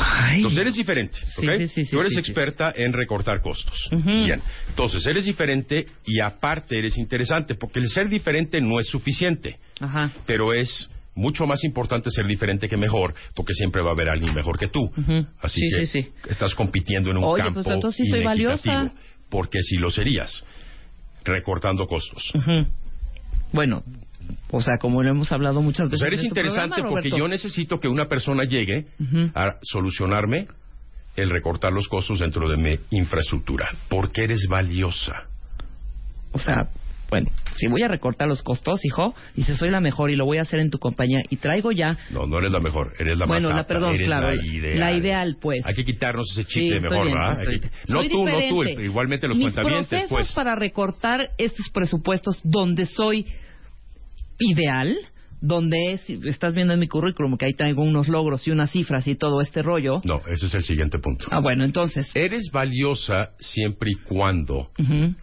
[0.00, 0.36] Ay.
[0.38, 1.44] Entonces eres diferente, ¿ok?
[1.58, 3.76] sí, sí, sí, Tú eres experta en recortar costos.
[3.90, 4.40] Bien.
[4.68, 10.12] Entonces eres diferente y aparte eres interesante, porque el ser diferente no es suficiente, Ajá.
[10.26, 14.32] pero es mucho más importante ser diferente que mejor, porque siempre va a haber alguien
[14.34, 14.82] mejor que tú.
[14.84, 15.26] Ujú.
[15.40, 16.08] Así Sí, que sí, sí.
[16.28, 18.92] estás compitiendo en un Oye, campo pues entonces sí soy valiosa.
[19.28, 20.44] porque si lo serías,
[21.24, 22.22] recortando costos.
[22.34, 22.66] Ujú.
[23.52, 23.82] Bueno,
[24.50, 25.98] o sea, como lo hemos hablado muchas O veces.
[26.00, 28.86] sea, eres en tu interesante programa, porque yo necesito que una persona llegue
[29.34, 30.48] a solucionarme
[31.16, 33.68] el recortar los costos dentro de mi infraestructura.
[33.88, 35.14] Porque eres valiosa.
[36.32, 36.68] O sea,
[37.10, 40.24] bueno, si voy a recortar los costos, hijo, y si soy la mejor y lo
[40.26, 41.96] voy a hacer en tu compañía y traigo ya.
[42.10, 44.44] No, no eres la mejor, eres la Bueno, más la- apta, perdón, eres claro, la
[44.46, 44.78] ideal.
[44.80, 45.64] la ideal, pues.
[45.66, 47.32] Hay que quitarnos ese chip Sí, de estoy mejor, bien, ¿verdad?
[47.40, 47.80] estoy Hay que- bien.
[47.88, 48.82] No Soy tú, no tú, diferente.
[48.84, 50.32] igualmente los Mis cuentavientes, procesos pues.
[50.34, 53.26] para recortar estos presupuestos donde soy
[54.38, 54.96] ideal,
[55.40, 59.06] donde es, estás viendo en mi currículum que ahí traigo unos logros y unas cifras
[59.06, 60.00] y todo este rollo.
[60.04, 61.26] No, ese es el siguiente punto.
[61.30, 62.10] Ah, bueno, entonces.
[62.14, 65.14] Eres valiosa siempre y cuando ujú.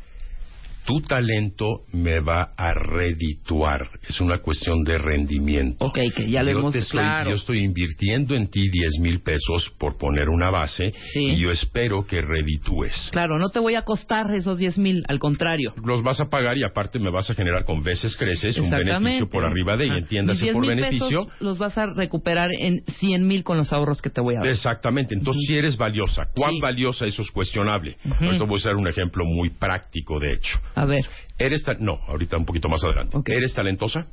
[0.86, 3.90] Tu talento me va a redituar.
[4.08, 5.86] Es una cuestión de rendimiento.
[5.86, 7.30] Ok, que ya lo yo hemos te estoy, claro.
[7.32, 11.26] Yo estoy invirtiendo en ti 10 mil pesos por poner una base Sí.
[11.32, 13.10] y yo espero que reditúes.
[13.12, 15.74] Claro, no te voy a costar esos 10 mil, al contrario.
[15.84, 19.28] Los vas a pagar y aparte me vas a generar con veces creces un beneficio
[19.30, 21.26] por arriba de y entiéndase Mis 10 por beneficio.
[21.26, 24.40] pesos los vas a recuperar en 100 mil con los ahorros que te voy a
[24.40, 24.48] dar.
[24.50, 25.14] Exactamente.
[25.16, 26.60] Entonces, si eres valiosa, ¿cuán Sí.
[26.62, 27.06] valiosa?
[27.06, 27.98] Eso es cuestionable.
[28.06, 28.26] Ujú.
[28.26, 30.60] Ahorita voy a usar un ejemplo muy práctico, de hecho.
[30.76, 31.06] A ver.
[31.40, 33.18] ¿Eres ta- No, ahorita un poquito más adelante.
[33.34, 34.08] ¿Eres talentosa?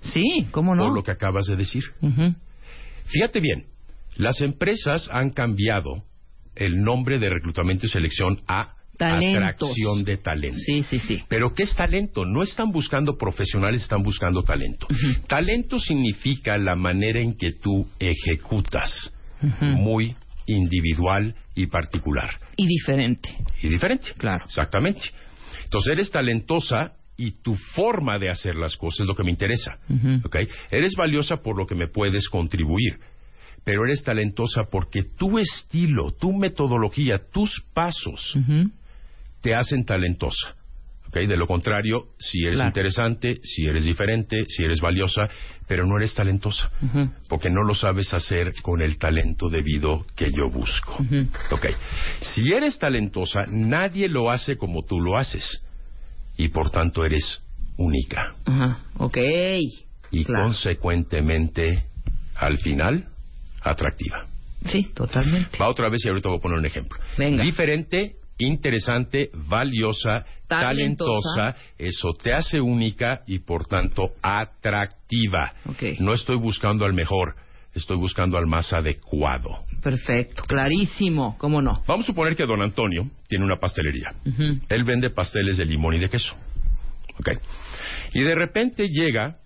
[0.00, 0.84] Sí, ¿cómo no?
[0.84, 1.82] Por lo que acabas de decir.
[3.06, 3.66] Fíjate bien,
[4.16, 6.04] las empresas han cambiado
[6.54, 9.42] el nombre de reclutamiento y selección a Talentos.
[9.42, 10.58] atracción de talento.
[10.64, 11.22] Sí, sí, sí.
[11.28, 12.24] Pero ¿qué es talento?
[12.24, 14.86] No están buscando profesionales, están buscando talento.
[15.26, 19.12] Talento significa la manera en que tú ejecutas,
[19.60, 20.14] muy
[20.46, 22.30] individual y particular.
[22.56, 23.36] Y diferente.
[23.62, 24.08] Y diferente.
[24.16, 24.44] Claro.
[24.44, 25.00] Exactamente.
[25.64, 29.78] Entonces eres talentosa y tu forma de hacer las cosas es lo que me interesa.
[30.24, 30.36] ¿ok?
[30.70, 32.98] Eres valiosa por lo que me puedes contribuir,
[33.64, 38.36] pero eres talentosa porque tu estilo, tu metodología, tus pasos
[39.40, 40.56] te hacen talentosa.
[41.14, 42.68] De lo contrario, si eres Claro.
[42.70, 45.28] interesante, si eres diferente, si eres valiosa,
[45.68, 46.70] pero no eres talentosa,
[47.28, 50.98] porque no lo sabes hacer con el talento debido que yo busco.
[51.52, 51.66] Ok.
[52.20, 55.62] Si eres talentosa, nadie lo hace como tú lo haces.
[56.36, 57.40] Y por tanto eres
[57.76, 58.34] única.
[58.44, 58.80] Ajá.
[58.98, 59.16] Ok.
[60.10, 60.46] Y Claro.
[60.46, 61.84] consecuentemente,
[62.34, 63.06] al final,
[63.62, 64.26] atractiva.
[64.66, 65.58] Sí, totalmente.
[65.58, 66.98] Va otra vez y ahorita voy a poner un ejemplo.
[67.18, 67.42] Venga.
[67.44, 71.34] Diferente, interesante, valiosa, Talentosa.
[71.34, 75.54] talentosa, eso te hace única y por tanto atractiva.
[76.00, 77.34] No estoy buscando al mejor,
[77.74, 79.64] estoy buscando al más adecuado.
[79.82, 80.44] Perfecto.
[80.44, 81.36] Clarísimo.
[81.38, 81.82] ¿Cómo no?
[81.86, 84.14] Vamos a suponer que don Antonio tiene una pastelería.
[84.68, 86.34] Él vende pasteles de limón y de queso.
[87.18, 87.30] ¿Ok?
[88.12, 89.38] Y de repente llega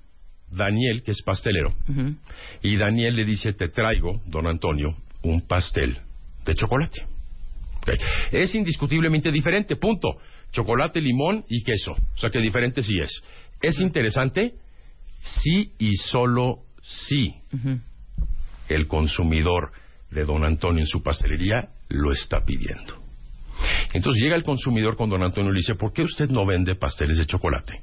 [0.50, 1.74] Daniel, que es pastelero,
[2.62, 5.98] y Daniel le dice, te traigo, don Antonio, un pastel
[6.44, 7.02] de chocolate.
[7.82, 7.90] ¿Ok?
[8.32, 10.16] Es indiscutiblemente diferente, punto.
[10.52, 11.92] Chocolate, limón y queso.
[11.92, 13.22] O sea que diferente sí es.
[13.60, 14.54] ¿Es interesante?
[15.20, 17.34] Sí y solo sí.
[18.68, 19.72] El consumidor
[20.10, 22.94] de don Antonio en su pastelería lo está pidiendo.
[23.92, 26.76] Entonces llega el consumidor con don Antonio y le dice, ¿por qué usted no vende
[26.76, 27.82] pasteles de chocolate?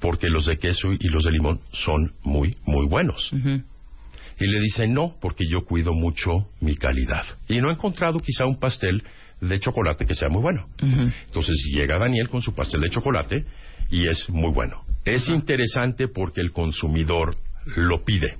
[0.00, 3.32] Porque los de queso y los de limón son muy, muy buenos.
[4.38, 7.24] Y le dice, no, porque yo cuido mucho mi calidad.
[7.48, 9.02] Y no he encontrado quizá un pastel
[9.40, 10.68] de chocolate que sea muy bueno.
[10.80, 13.44] Entonces llega Daniel con su pastel de chocolate
[13.90, 14.82] y es muy bueno.
[15.04, 17.36] Es interesante porque el consumidor
[17.76, 18.36] lo pide.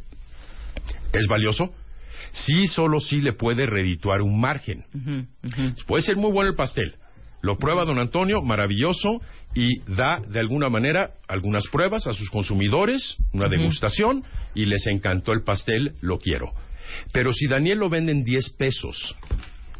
[1.12, 1.72] ¿Es valioso?
[2.32, 4.84] Sí, solo sí le puede redituar un margen.
[5.86, 6.94] Puede ser muy bueno el pastel.
[7.42, 9.20] Lo prueba don Antonio, maravilloso,
[9.54, 15.32] y da de alguna manera algunas pruebas a sus consumidores, una degustación, y les encantó
[15.32, 16.52] el pastel, lo quiero.
[17.12, 19.16] Pero si Daniel lo vende en 10 pesos,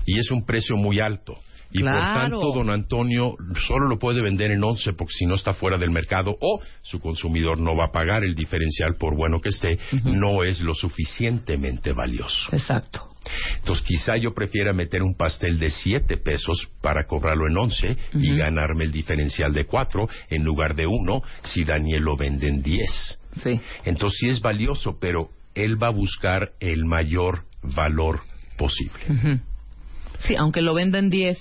[0.07, 1.35] y es un precio muy alto,
[1.71, 3.35] y por tanto don Antonio
[3.67, 7.01] solo lo puede vender en 11 porque si no está fuera del mercado, o su
[7.01, 11.93] consumidor no va a pagar el diferencial por bueno que esté, no es lo suficientemente
[11.93, 12.49] valioso.
[12.53, 13.11] Exacto.
[13.59, 18.37] Entonces quizá yo prefiera meter un pastel de 7 pesos para cobrarlo en 11 y
[18.37, 23.21] ganarme el diferencial de 4 en lugar de 1 si Daniel lo vende en 10.
[23.43, 23.61] Sí.
[23.85, 28.21] Entonces sí es valioso, pero él va a buscar el mayor valor
[28.57, 29.41] posible.
[30.21, 31.39] Sí, aunque lo venda en 10,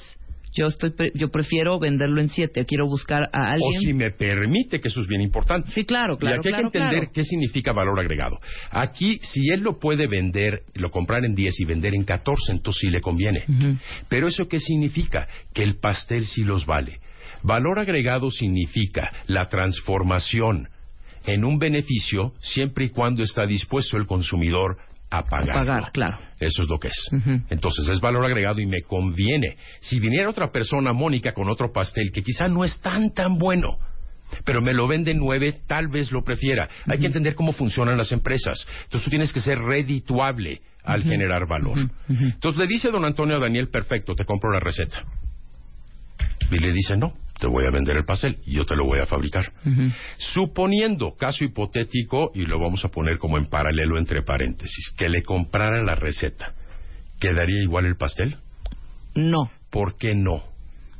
[0.57, 2.65] yo estoy pre- yo prefiero venderlo en 7.
[2.65, 3.81] Quiero buscar a O alguien.
[3.81, 5.69] si me permite, que eso es bien importante.
[5.71, 7.11] Sí, claro, claro, y aquí hay claro, que entender claro.
[7.13, 8.39] qué significa valor agregado.
[8.71, 12.79] Aquí, si él lo puede vender, lo comprar en 10 y vender en 14, entonces
[12.81, 13.43] sí le conviene.
[14.07, 15.27] Pero eso qué significa?
[15.53, 16.99] Que el pastel sí los vale.
[17.43, 20.69] Valor agregado significa la transformación
[21.27, 24.77] en un beneficio siempre y cuando está dispuesto el consumidor
[25.09, 25.55] a pagar.
[25.55, 26.17] Pagar, claro.
[26.39, 27.09] Eso es lo que es.
[27.49, 29.57] Entonces es valor agregado y me conviene.
[29.81, 33.77] Si viniera otra persona, Mónica, con otro pastel que quizá no es tan tan bueno,
[34.43, 36.67] pero me lo vende en nueve, tal vez lo prefiera.
[36.87, 38.67] Hay que entender cómo funcionan las empresas.
[38.83, 41.89] Entonces tú tienes que ser redituable al generar valor.
[42.09, 45.03] Entonces le dice don Antonio a Daniel, perfecto, te compro la receta.
[46.51, 48.99] Y le dice, no, te voy a vender el pastel y yo te lo voy
[48.99, 49.51] a fabricar.
[50.17, 55.23] Suponiendo, caso hipotético, y lo vamos a poner como en paralelo entre paréntesis, que le
[55.23, 56.53] comprara la receta,
[57.19, 58.37] ¿quedaría igual el pastel?
[59.13, 60.43] No, ¿Por qué no?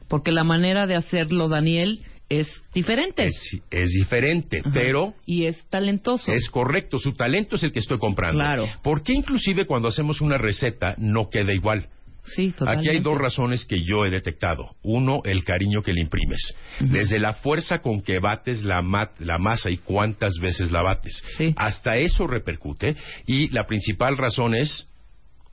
[0.08, 3.26] porque la manera de hacerlo, Daniel, es diferente.
[3.28, 4.70] Es, es diferente, Ajá.
[4.74, 6.32] pero Y es talentoso.
[6.32, 8.38] es correcto, su talento es el que estoy comprando.
[8.40, 8.68] Claro.
[8.84, 11.88] ¿Por qué inclusive cuando hacemos una receta no queda igual?
[12.34, 12.90] Sí, totalmente.
[12.90, 14.76] Aquí hay dos razones que yo he detectado.
[14.84, 16.56] Uno, el cariño que le imprimes.
[16.80, 18.82] Desde la fuerza con que bates la,
[19.20, 21.24] la masa y cuántas veces la bates.
[21.38, 21.54] Sí.
[21.58, 22.96] Hasta eso repercute.
[23.28, 24.90] Y la principal razón es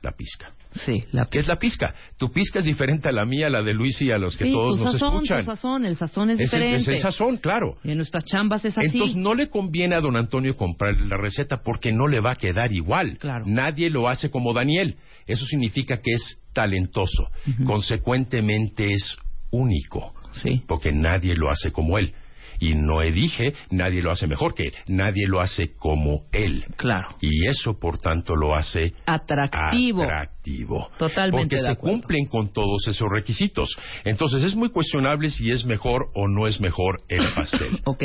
[0.03, 0.53] la pizca.
[0.85, 1.95] Sí, la ¿Qué es la pizca?
[2.17, 4.45] Tu pizca es diferente a la mía, a la de Luis y a los que
[4.47, 5.39] sí, todos tu nos sazón, escuchan.
[5.41, 6.77] tu sazón, el sazón es, diferente.
[6.77, 7.77] es el sazón, claro.
[7.85, 8.87] Y en nuestras chambas es así.
[8.87, 12.37] Entonces no le conviene a don Antonio comprar la receta porque no le va a
[12.37, 13.19] quedar igual.
[13.19, 13.45] Claro.
[13.47, 14.97] Nadie lo hace como Daniel.
[15.27, 17.29] Eso significa que es talentoso.
[17.65, 19.17] Consecuentemente es
[19.51, 20.15] único.
[20.33, 20.63] Sí.
[20.67, 22.15] Porque nadie lo hace como él.
[22.63, 24.73] Y no dije, nadie lo hace mejor que él.
[24.87, 26.65] Nadie lo hace como él.
[26.77, 27.09] Claro.
[27.21, 30.03] Y eso, por tanto, lo hace Atractivo.
[30.05, 30.89] atractivo.
[30.97, 31.99] Totalmente Porque de se acuerdo.
[31.99, 33.77] cumplen con todos esos requisitos.
[34.05, 37.81] Entonces, es muy cuestionable si es mejor o no es mejor el pastel.
[37.85, 38.05] Ok.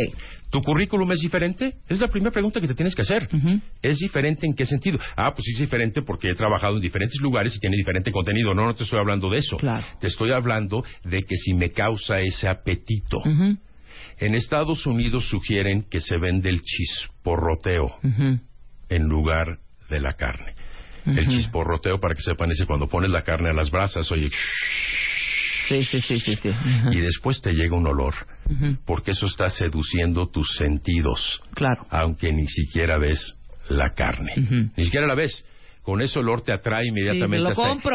[0.49, 1.75] ¿Tu currículum es diferente?
[1.89, 3.27] Es la primera pregunta que te tienes que hacer.
[3.81, 4.97] ¿Es diferente en qué sentido?
[5.17, 8.53] Ah, pues es diferente porque he trabajado en diferentes lugares y tiene diferente contenido.
[8.55, 9.57] No, no te estoy hablando de eso.
[9.57, 9.85] Claro.
[9.99, 13.17] Te estoy hablando de que si me causa ese apetito.
[13.19, 13.57] Ujú.
[14.19, 17.97] En Estados Unidos sugieren que se vende el chisporroteo
[18.89, 20.53] en lugar de la carne.
[21.05, 24.29] El chisporroteo, para que sepan, es cuando pones la carne a las brasas, oye,
[25.69, 26.35] Sí, sí, sí, sí.
[26.41, 26.49] sí.
[26.93, 28.13] y después te llega un olor,
[28.85, 31.85] porque eso está seduciendo tus sentidos, Claro.
[31.89, 33.35] aunque ni siquiera ves
[33.69, 34.71] la carne.
[34.77, 35.43] Ni siquiera la ves.
[35.87, 37.47] Con ese olor te atrae inmediatamente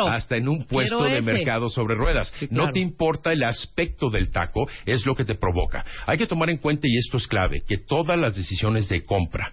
[0.08, 1.30] hasta, en un puesto Quiero de ese.
[1.30, 2.32] mercado sobre ruedas.
[2.38, 5.84] Sí, No te importa el aspecto del taco, es lo que te provoca.
[6.06, 9.52] Hay que tomar en cuenta, y esto es clave, que todas las decisiones de compra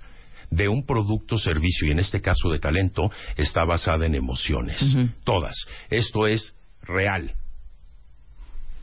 [0.52, 4.80] de un producto servicio, y en este caso de talento, está basada en emociones.
[5.26, 5.58] Todas.
[5.90, 7.34] Esto es real.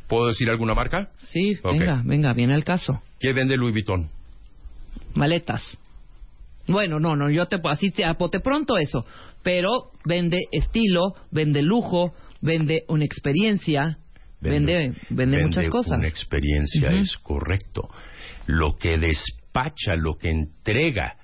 [0.07, 1.09] ¿Puedo decir alguna marca?
[1.17, 3.01] Sí, venga, venga, viene el caso.
[3.19, 4.11] ¿Qué vende Louis Vuitton?
[5.15, 5.79] Maletas.
[6.69, 9.05] Bueno, no, no, yo te así te apote pronto eso,
[9.43, 13.99] pero vende estilo, vende lujo, vende una experiencia,
[14.41, 15.99] vende vende, muchas cosas.
[15.99, 17.89] Una experiencia es correcto.
[18.47, 21.17] Lo que despacha, lo que entrega,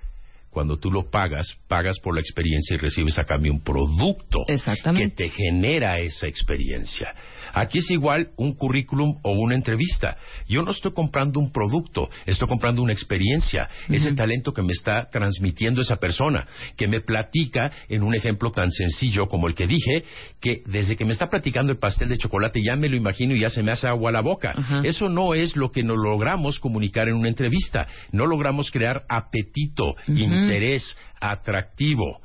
[0.53, 5.09] cuando tú lo pagas, pagas por la experiencia y recibes a cambio un producto que
[5.09, 7.15] te genera esa experiencia.
[7.55, 10.19] Aquí es igual un currículum o una entrevista.
[10.49, 15.09] Yo no estoy comprando un producto, estoy comprando una experiencia, ese talento que me está
[15.11, 20.05] transmitiendo esa persona, que me platica en un ejemplo tan sencillo como el que dije,
[20.39, 23.41] que desde que me está platicando el pastel de chocolate ya me lo imagino y
[23.41, 24.55] ya se me hace agua a la boca.
[24.85, 27.87] Eso no es lo que nos logramos comunicar en una entrevista.
[28.13, 29.95] No logramos crear apetito,
[30.43, 32.21] interés, atractivo.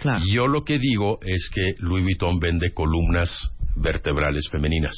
[0.00, 0.24] Claro.
[0.26, 3.30] Yo lo que digo es que Louis Vuitton vende columnas
[3.76, 4.94] vertebrales femeninas.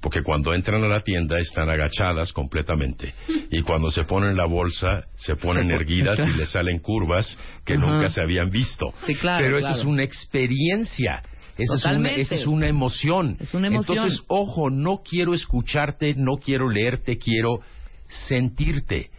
[0.00, 3.12] Porque cuando entran a la tienda están agachadas completamente.
[3.50, 8.08] Y cuando se ponen la bolsa, se ponen erguidas y les salen curvas que nunca
[8.10, 8.92] se habían visto.
[9.06, 9.82] Sí, claro, Pero esa claro.
[9.82, 11.22] es una experiencia.
[11.56, 12.20] Esa es, una, Totalmente.
[12.22, 13.36] esa es una emoción.
[13.38, 13.98] Es una emoción.
[13.98, 17.60] Entonces, ojo, no quiero escucharte, no quiero leerte, quiero
[18.08, 19.10] sentirte.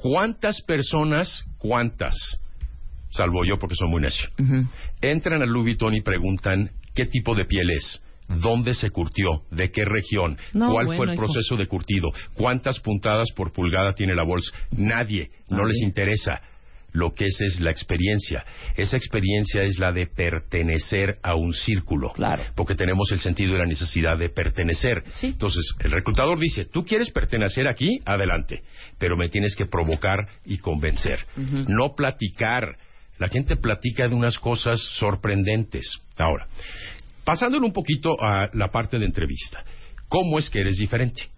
[0.00, 2.14] ¿Cuántas personas, cuántas,
[3.10, 4.28] salvo yo porque soy muy necio,
[5.00, 9.70] entran al Louis Vuitton y preguntan qué tipo de piel es, dónde se curtió, de
[9.72, 11.22] qué región, No, cuál fue el hijo.
[11.24, 14.52] proceso de curtido, cuántas puntadas por pulgada tiene la bolsa.
[14.70, 15.72] Nadie, no Nadie.
[15.72, 16.40] les interesa.
[16.92, 18.44] Lo que es es la experiencia.
[18.76, 22.12] Esa experiencia es la de pertenecer a un círculo.
[22.12, 22.44] Claro.
[22.54, 25.04] Porque tenemos el sentido y la necesidad de pertenecer.
[25.10, 25.28] Sí.
[25.28, 28.62] Entonces, el reclutador dice, tú quieres pertenecer aquí, adelante.
[28.98, 31.20] Pero me tienes que provocar y convencer.
[31.68, 32.76] No platicar.
[33.18, 35.84] La gente platica de unas cosas sorprendentes.
[36.16, 36.46] Ahora,
[37.24, 39.64] pasándole un poquito a la parte de entrevista.
[40.08, 41.28] ¿Cómo es que eres diferente?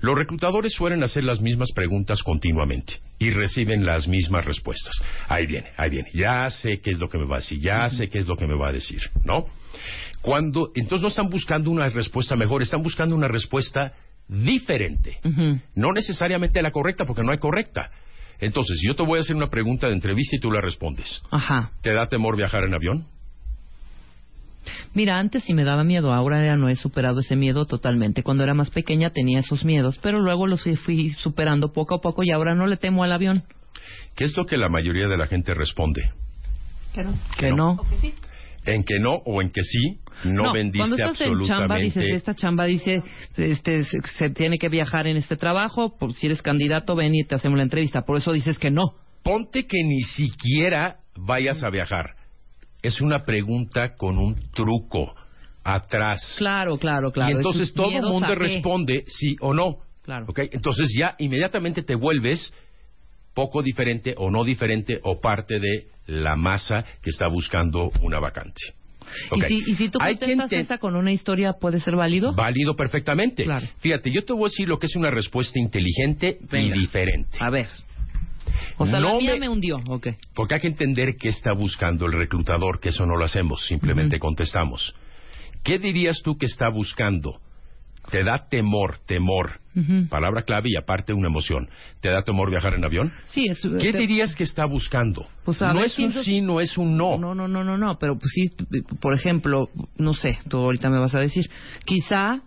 [0.00, 4.94] Los reclutadores suelen hacer las mismas preguntas continuamente y reciben las mismas respuestas.
[5.28, 6.10] Ahí viene, ahí viene.
[6.14, 8.36] Ya sé qué es lo que me va a decir, ya sé qué es lo
[8.36, 9.46] que me va a decir, ¿no?
[10.22, 13.92] Cuando entonces no están buscando una respuesta mejor, están buscando una respuesta
[14.28, 15.18] diferente.
[15.74, 17.90] No necesariamente la correcta, porque no hay correcta.
[18.40, 21.22] Entonces, yo te voy a hacer una pregunta de entrevista y tú la respondes.
[21.30, 21.72] Ajá.
[21.82, 23.06] ¿Te da temor viajar en avión?
[24.94, 28.22] Mira, antes sí me daba miedo, ahora ya no he superado ese miedo totalmente.
[28.22, 32.00] Cuando era más pequeña tenía esos miedos, pero luego los fui, fui superando poco a
[32.00, 33.44] poco y ahora no le temo al avión.
[34.14, 36.12] ¿Qué es lo que la mayoría de la gente responde?
[37.38, 37.78] Que no.
[38.66, 41.68] En que no o en que sí, no, vendiste cuando estás en absolutamente.
[41.68, 43.02] chamba dices, esta chamba dice,
[43.36, 47.24] este, se, se tiene que viajar en este trabajo, por si eres candidato ven y
[47.24, 48.02] te hacemos la entrevista.
[48.02, 48.94] Por eso dices que no.
[49.22, 52.17] Ponte que ni siquiera vayas a viajar.
[52.82, 55.14] Es una pregunta con un truco
[55.64, 56.36] atrás.
[56.38, 57.30] Claro, claro, claro.
[57.30, 59.78] y entonces todo el mundo responde sí o no.
[60.02, 60.26] Claro.
[60.28, 60.40] ¿Ok?
[60.52, 62.52] Entonces ya inmediatamente te vuelves
[63.34, 68.60] poco diferente o no diferente o parte de la masa que está buscando una vacante.
[69.32, 69.44] ¿Y, Ok.
[69.46, 72.32] si, y si tú contestas esa con una historia, ¿puede ser válido?
[72.34, 73.44] Válido perfectamente.
[73.44, 73.66] Claro.
[73.78, 76.76] Fíjate, yo te voy a decir lo que es una respuesta inteligente Venga.
[76.76, 77.38] y diferente.
[77.40, 77.68] A ver.
[78.76, 79.78] O sea, la No mía me- me hundió.
[79.88, 80.08] Ok.
[80.34, 84.18] Porque hay que entender qué está buscando el reclutador, que eso no lo hacemos, simplemente
[84.18, 84.94] contestamos.
[85.64, 87.40] ¿Qué dirías tú que está buscando?
[88.10, 89.60] ¿Te da temor, temor?
[90.08, 91.68] Palabra clave y aparte una emoción.
[92.00, 93.12] ¿Te da temor viajar en avión?
[93.26, 95.28] Sí, es, ¿Qué te- dirías que está buscando?
[95.44, 97.16] Pues, no es un sí, no es un no.
[97.18, 98.50] No, no, no, no, no, pero pues sí,
[99.00, 101.48] por ejemplo, no sé, tú ahorita me vas a decir,
[101.84, 102.42] quizá eh,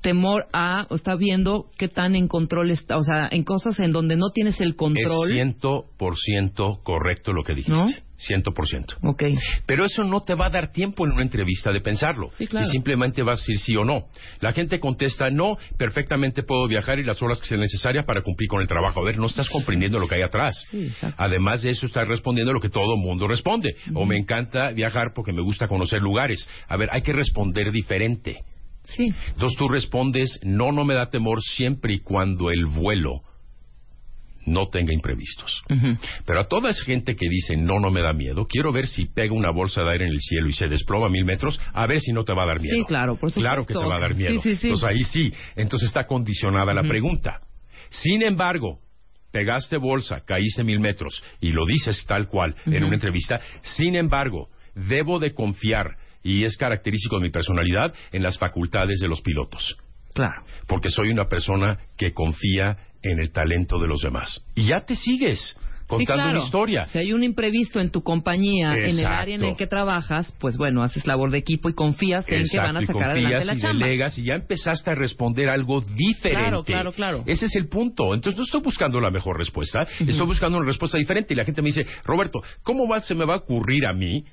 [0.00, 3.92] temor a, o está viendo qué tan en control está, o sea, en cosas en
[3.92, 5.28] donde no tienes el control.
[5.28, 7.72] Es ciento por ciento correcto lo que dijiste.
[7.72, 7.86] ¿No?
[8.20, 8.96] Ciento por ciento.
[9.04, 9.22] Ok.
[9.64, 12.28] Pero eso no te va a dar tiempo en una entrevista de pensarlo.
[12.30, 12.66] Sí, claro.
[12.66, 14.06] Y simplemente vas a decir sí o no.
[14.40, 18.48] La gente contesta, no, perfectamente puedo viajar y las horas que sean necesarias para cumplir
[18.48, 19.00] con el trabajo.
[19.00, 20.66] A ver, no estás comprendiendo lo que hay atrás.
[20.68, 20.90] Sí.
[21.16, 23.76] Además de eso, estás respondiendo lo que todo mundo responde.
[23.94, 26.48] O me encanta viajar porque me gusta conocer lugares.
[26.66, 28.42] A ver, hay que responder diferente.
[28.96, 29.12] Sí.
[29.28, 33.22] Entonces tú respondes, no, no me da temor siempre y cuando el vuelo
[34.46, 35.62] no tenga imprevistos.
[36.24, 39.04] Pero a toda esa gente que dice, no, no me da miedo, quiero ver si
[39.06, 41.86] pega una bolsa de aire en el cielo y se desploma a mil metros, a
[41.86, 42.74] ver si no te va a dar miedo.
[42.74, 43.40] Sí, claro, por supuesto.
[43.40, 44.40] Claro que te va a dar miedo.
[44.40, 44.66] Sí, sí, sí.
[44.68, 47.42] Entonces ahí sí, entonces está condicionada la pregunta.
[47.90, 48.80] Sin embargo,
[49.30, 54.48] pegaste bolsa, caíste mil metros y lo dices tal cual en una entrevista, sin embargo,
[54.74, 59.76] debo de confiar, y es característico de mi personalidad, en las facultades de los pilotos
[60.14, 60.42] Claro.
[60.66, 64.42] porque soy una persona que confía en el talento de los demás.
[64.56, 65.56] Y ya te sigues
[65.86, 66.30] contando Sí, claro.
[66.38, 66.86] una historia.
[66.86, 70.56] Si hay un imprevisto en tu compañía, en el área en el que trabajas, pues
[70.58, 73.36] bueno, haces labor de equipo y confías en que van a Exacto, y sacar adelante
[73.36, 73.86] confías la y chamba.
[73.86, 76.30] delegas y ya empezaste a responder algo diferente.
[76.42, 77.22] Claro, claro, claro.
[77.26, 78.12] Ese es el punto.
[78.12, 81.32] Entonces no estoy buscando la mejor respuesta, estoy buscando una respuesta diferente.
[81.32, 84.24] Y la gente me dice, Roberto, ¿cómo va, se me va a ocurrir a mí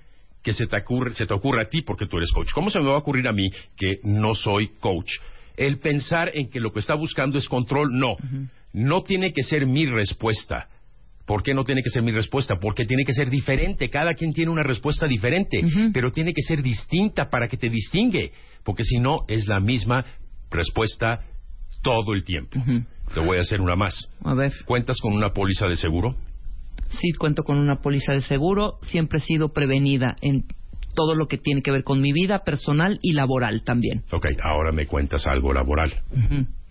[0.45, 2.51] que se te, ocurre, se te ocurra a ti porque tú eres coach?
[2.53, 5.09] ¿Cómo se me va a ocurrir a mí que no soy coach?
[5.57, 8.15] El pensar en que lo que está buscando es control, no.
[8.71, 10.69] No tiene que ser mi respuesta.
[11.25, 12.59] ¿Por qué no tiene que ser mi respuesta?
[12.59, 13.89] Porque tiene que ser diferente.
[13.89, 18.31] Cada quien tiene una respuesta diferente, pero tiene que ser distinta para que te distingue.
[18.63, 20.05] Porque si no, es la misma
[20.51, 21.21] respuesta
[21.81, 22.61] todo el tiempo.
[23.15, 23.95] Te voy a hacer una más.
[24.23, 26.15] A ver, ¿Cuentas con una póliza de seguro?
[26.89, 30.45] Sí cuento con una póliza de seguro, siempre he sido prevenida en
[30.93, 34.03] todo lo que tiene que ver con mi vida personal y laboral también.
[34.13, 35.93] Ok, ahora me cuentas algo laboral.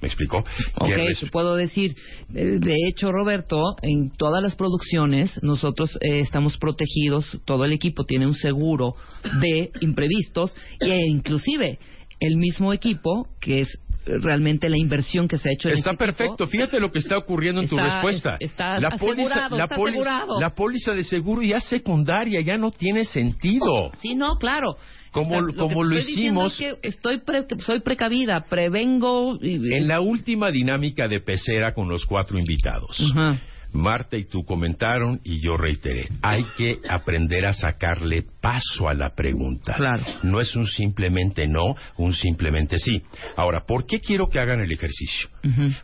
[0.00, 0.38] ¿Me explico?
[0.38, 1.94] Ok, ¿Qué res- te puedo decir,
[2.34, 8.04] eh, de hecho, Roberto, en todas las producciones nosotros eh, estamos protegidos, todo el equipo
[8.04, 8.96] tiene un seguro
[9.40, 11.78] de imprevistos e inclusive
[12.20, 16.04] el mismo equipo, que es realmente la inversión que se ha hecho en Está este
[16.04, 16.48] equipo, perfecto.
[16.48, 18.36] Fíjate lo que está ocurriendo en tu respuesta.
[18.40, 20.40] es- está la póliza, la, está póliza, asegurado.
[20.40, 23.92] la póliza de seguro ya es secundaria, ya no tiene sentido.
[24.00, 24.76] Sí, no, claro.
[25.10, 29.38] Como- Está- como lo hicimos- es que estoy pre- soy precavida, prevengo.
[29.40, 33.40] y- En la última dinámica de pecera con los cuatro invitados, Ajá.
[33.74, 39.14] Marta y tú comentaron y yo reiteré, hay que aprender a sacarle paso a la
[39.14, 39.74] pregunta.
[39.74, 40.04] Claro.
[40.22, 43.02] No es un simplemente no, un simplemente sí.
[43.36, 45.28] Ahora, ¿por qué quiero que hagan el ejercicio?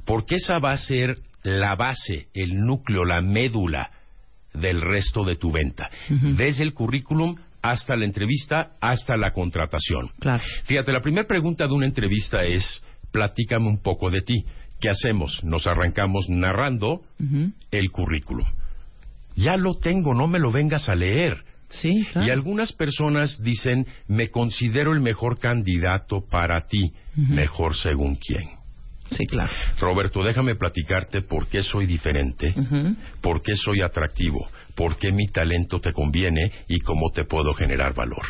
[0.05, 3.91] Porque esa va a ser la base, el núcleo, la médula
[4.55, 5.89] del resto de tu venta.
[6.09, 10.11] Desde el currículum hasta la entrevista, hasta la contratación.
[10.19, 10.43] Claro.
[10.65, 12.83] Fíjate, la primera pregunta de una entrevista es,
[13.13, 14.45] platícame un poco de ti.
[14.81, 15.45] ¿Qué hacemos?
[15.45, 17.03] Nos arrancamos narrando
[17.71, 18.47] el currículum.
[19.37, 21.45] Ya lo tengo, no me lo vengas a leer.
[21.69, 22.27] Sí, claro.
[22.27, 26.93] Y algunas personas dicen, me considero el mejor candidato para ti.
[27.15, 28.61] Mejor según quién.
[29.11, 29.53] Sí, claro.
[29.79, 32.55] Roberto, déjame platicarte por qué soy diferente,
[33.21, 37.93] por qué soy atractivo, por qué mi talento te conviene y cómo te puedo generar
[37.93, 38.25] valor,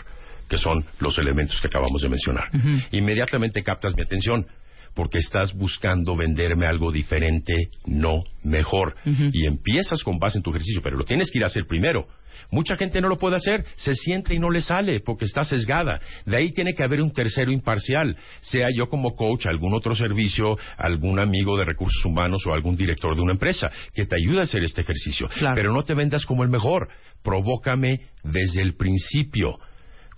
[0.49, 2.49] que son los elementos que acabamos de mencionar.
[2.93, 4.47] Inmediatamente captas mi atención
[4.95, 8.95] porque estás buscando venderme algo diferente, no mejor.
[9.05, 12.07] Y empiezas con base en tu ejercicio, pero lo tienes que ir a hacer primero.
[12.51, 16.01] Mucha gente no lo puede hacer, se siente y no le sale porque está sesgada.
[16.27, 20.59] De ahí tiene que haber un tercero imparcial, sea yo como coach, algún otro servicio,
[20.77, 24.45] algún amigo de recursos humanos o algún director de una empresa que te ayude a
[24.45, 25.29] hacer este ejercicio.
[25.29, 25.55] Claro.
[25.55, 26.89] Pero no te vendas como el mejor,
[27.23, 29.59] provócame desde el principio.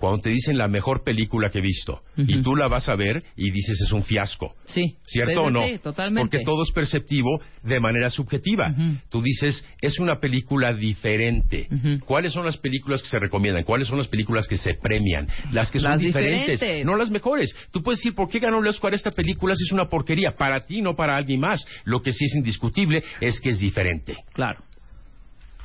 [0.02, 3.22] Cuando te dicen la mejor película que he visto y tú la vas a ver
[3.36, 4.56] y dices es un fiasco.
[4.64, 4.96] Sí.
[5.06, 5.64] ¿Cierto Sí, o no?
[5.64, 6.20] sí, totalmente.
[6.38, 8.74] Porque todo es perceptivo de manera subjetiva.
[9.10, 11.68] Tú dices, es una película diferente.
[12.04, 13.62] ¿Cuáles son las películas que se recomiendan?
[13.62, 15.28] ¿Cuáles son las películas que se premian?
[15.52, 16.84] Las que son Las diferentes, diferentes.
[16.84, 17.54] no las mejores.
[17.70, 20.34] Tú puedes decir, ¿por qué ganó el Oscar esta película si es una porquería?
[20.36, 21.64] Para ti, no para alguien más.
[21.84, 24.16] Lo que sí es indiscutible es que es diferente.
[24.32, 24.64] Claro.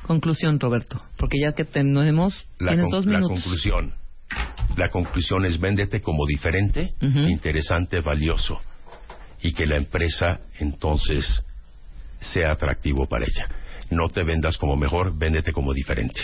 [0.06, 1.02] Conclusión, Roberto.
[1.16, 3.40] Porque ya que tenemos, La, tienes con- dos la minutos.
[3.42, 3.94] conclusión.
[4.76, 8.60] La conclusión es véndete como diferente, interesante, valioso.
[9.42, 11.44] Y que la empresa entonces
[12.20, 13.48] sea atractivo para ella.
[13.90, 16.20] No te vendas como mejor, véndete como diferente.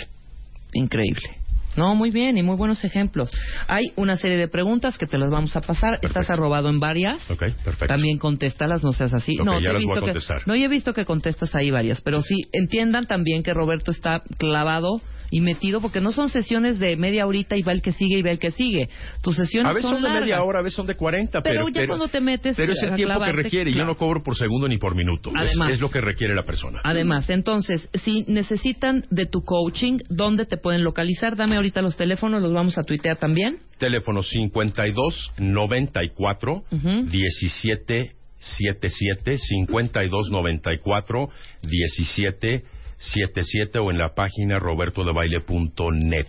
[0.73, 1.37] Increíble.
[1.77, 3.31] No, muy bien y muy buenos ejemplos.
[3.67, 5.99] Hay una serie de preguntas que te las vamos a pasar.
[6.01, 7.19] Estás arrobado en varias.
[7.29, 7.87] Ok, perfecto.
[7.87, 9.35] También contéstalas, no seas así.
[9.35, 10.41] No, ya te he las voy visto a que- contestar.
[10.47, 14.21] no, yo he visto que contestas ahí varias, pero sí entiendan también que Roberto está
[14.37, 15.01] clavado
[15.35, 18.21] y metido porque no son sesiones de media horita y va el que sigue y
[18.21, 18.87] va el que sigue.
[19.21, 20.21] Tus sesiones A veces son, de largas.
[20.21, 21.67] media hora, a veces son de 40, Pero pero...
[21.81, 23.69] ya cuando te metes Pero es el tiempo que requiere.
[23.71, 23.89] Yo claro.
[23.89, 25.31] no cobro por segundo ni por minuto.
[25.31, 25.71] Es- Además.
[25.73, 26.79] es, lo que requiere la persona.
[26.85, 31.35] Además, entonces, si necesitan de tu coaching, ¿dónde te pueden localizar?
[31.35, 33.57] Dame ahorita los teléfonos, los vamos a tuitear también.
[33.77, 37.03] Teléfono 52 94 Ujú.
[37.09, 41.29] 17 77 52 94
[41.63, 42.63] 17
[42.97, 46.27] 77 o en la página robertodebaile.net.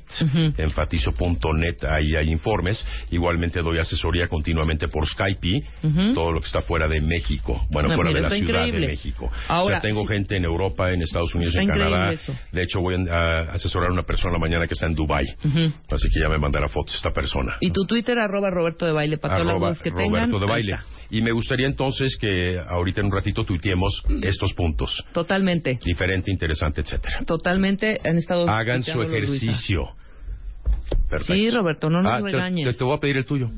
[0.59, 2.85] Enfatizo.net, ahí hay informes.
[3.11, 5.63] Igualmente doy asesoría continuamente por Skype,
[6.15, 7.67] todo lo que está fuera de México.
[7.71, 8.81] Bueno, No, fuera mira, de la Ciudad increíble.
[8.81, 9.31] de México.
[9.49, 10.09] Ahora, o sea, tengo sí.
[10.09, 12.13] gente en Europa, en Estados Unidos, Está en Canadá.
[12.13, 12.35] eso.
[12.53, 15.27] De hecho, voy a asesorar a una persona mañana que está en Dubai.
[15.91, 17.57] Así que ya me mandará fotos esta persona.
[17.61, 20.31] Y tu Twitter, arroba Roberto de Baile, para todas las que Roberto tengan.
[20.31, 20.77] de ahí Baile.
[21.11, 25.05] Y me gustaría entonces que ahorita en un ratito tuiteemos estos puntos.
[25.13, 25.79] Totalmente.
[25.85, 27.21] Diferente, interesante, etcétera.
[27.27, 29.91] Totalmente han estado Hagan su ejercicio.
[31.09, 31.35] Perfecto.
[31.35, 32.67] Sí, Roberto, no nos Ah, te- regañes.
[32.67, 33.51] Te, te voy a pedir el tuyo.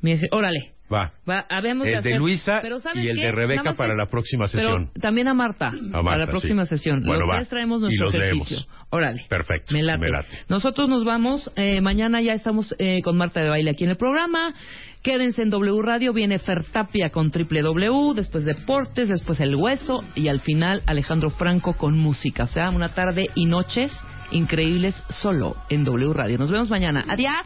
[0.00, 0.72] Mi Órale.
[0.92, 1.12] Va.
[1.28, 3.26] Va, habemos El de hacer- Luisa Pero ¿sabes y el qué?
[3.26, 4.90] de Rebeca para que- la próxima pero sesión.
[5.00, 6.70] también a Marta, Marta, para la próxima sí.
[6.76, 7.02] sesión.
[7.04, 7.36] Bueno, los va.
[7.36, 8.56] tres traemos Y nuestro los ejercicio.
[8.56, 8.78] leemos.
[8.90, 9.26] Órale.
[9.28, 9.98] Perfecto, Me late.
[9.98, 10.28] me late.
[10.48, 11.50] Nosotros nos vamos.
[11.56, 14.54] eh, mañana ya estamos eh, con Marta de Baile aquí en el programa.
[15.02, 16.12] Quédense en W Radio.
[16.14, 18.14] Viene Fertapia con Triple W.
[18.14, 19.10] Después Deportes.
[19.10, 20.02] Después El Hueso.
[20.14, 22.44] Y al final Alejandro Franco con música.
[22.44, 23.92] O sea, una tarde y noches
[24.30, 26.38] increíbles solo en W Radio.
[26.38, 27.04] Nos vemos mañana.
[27.08, 27.44] Adiós.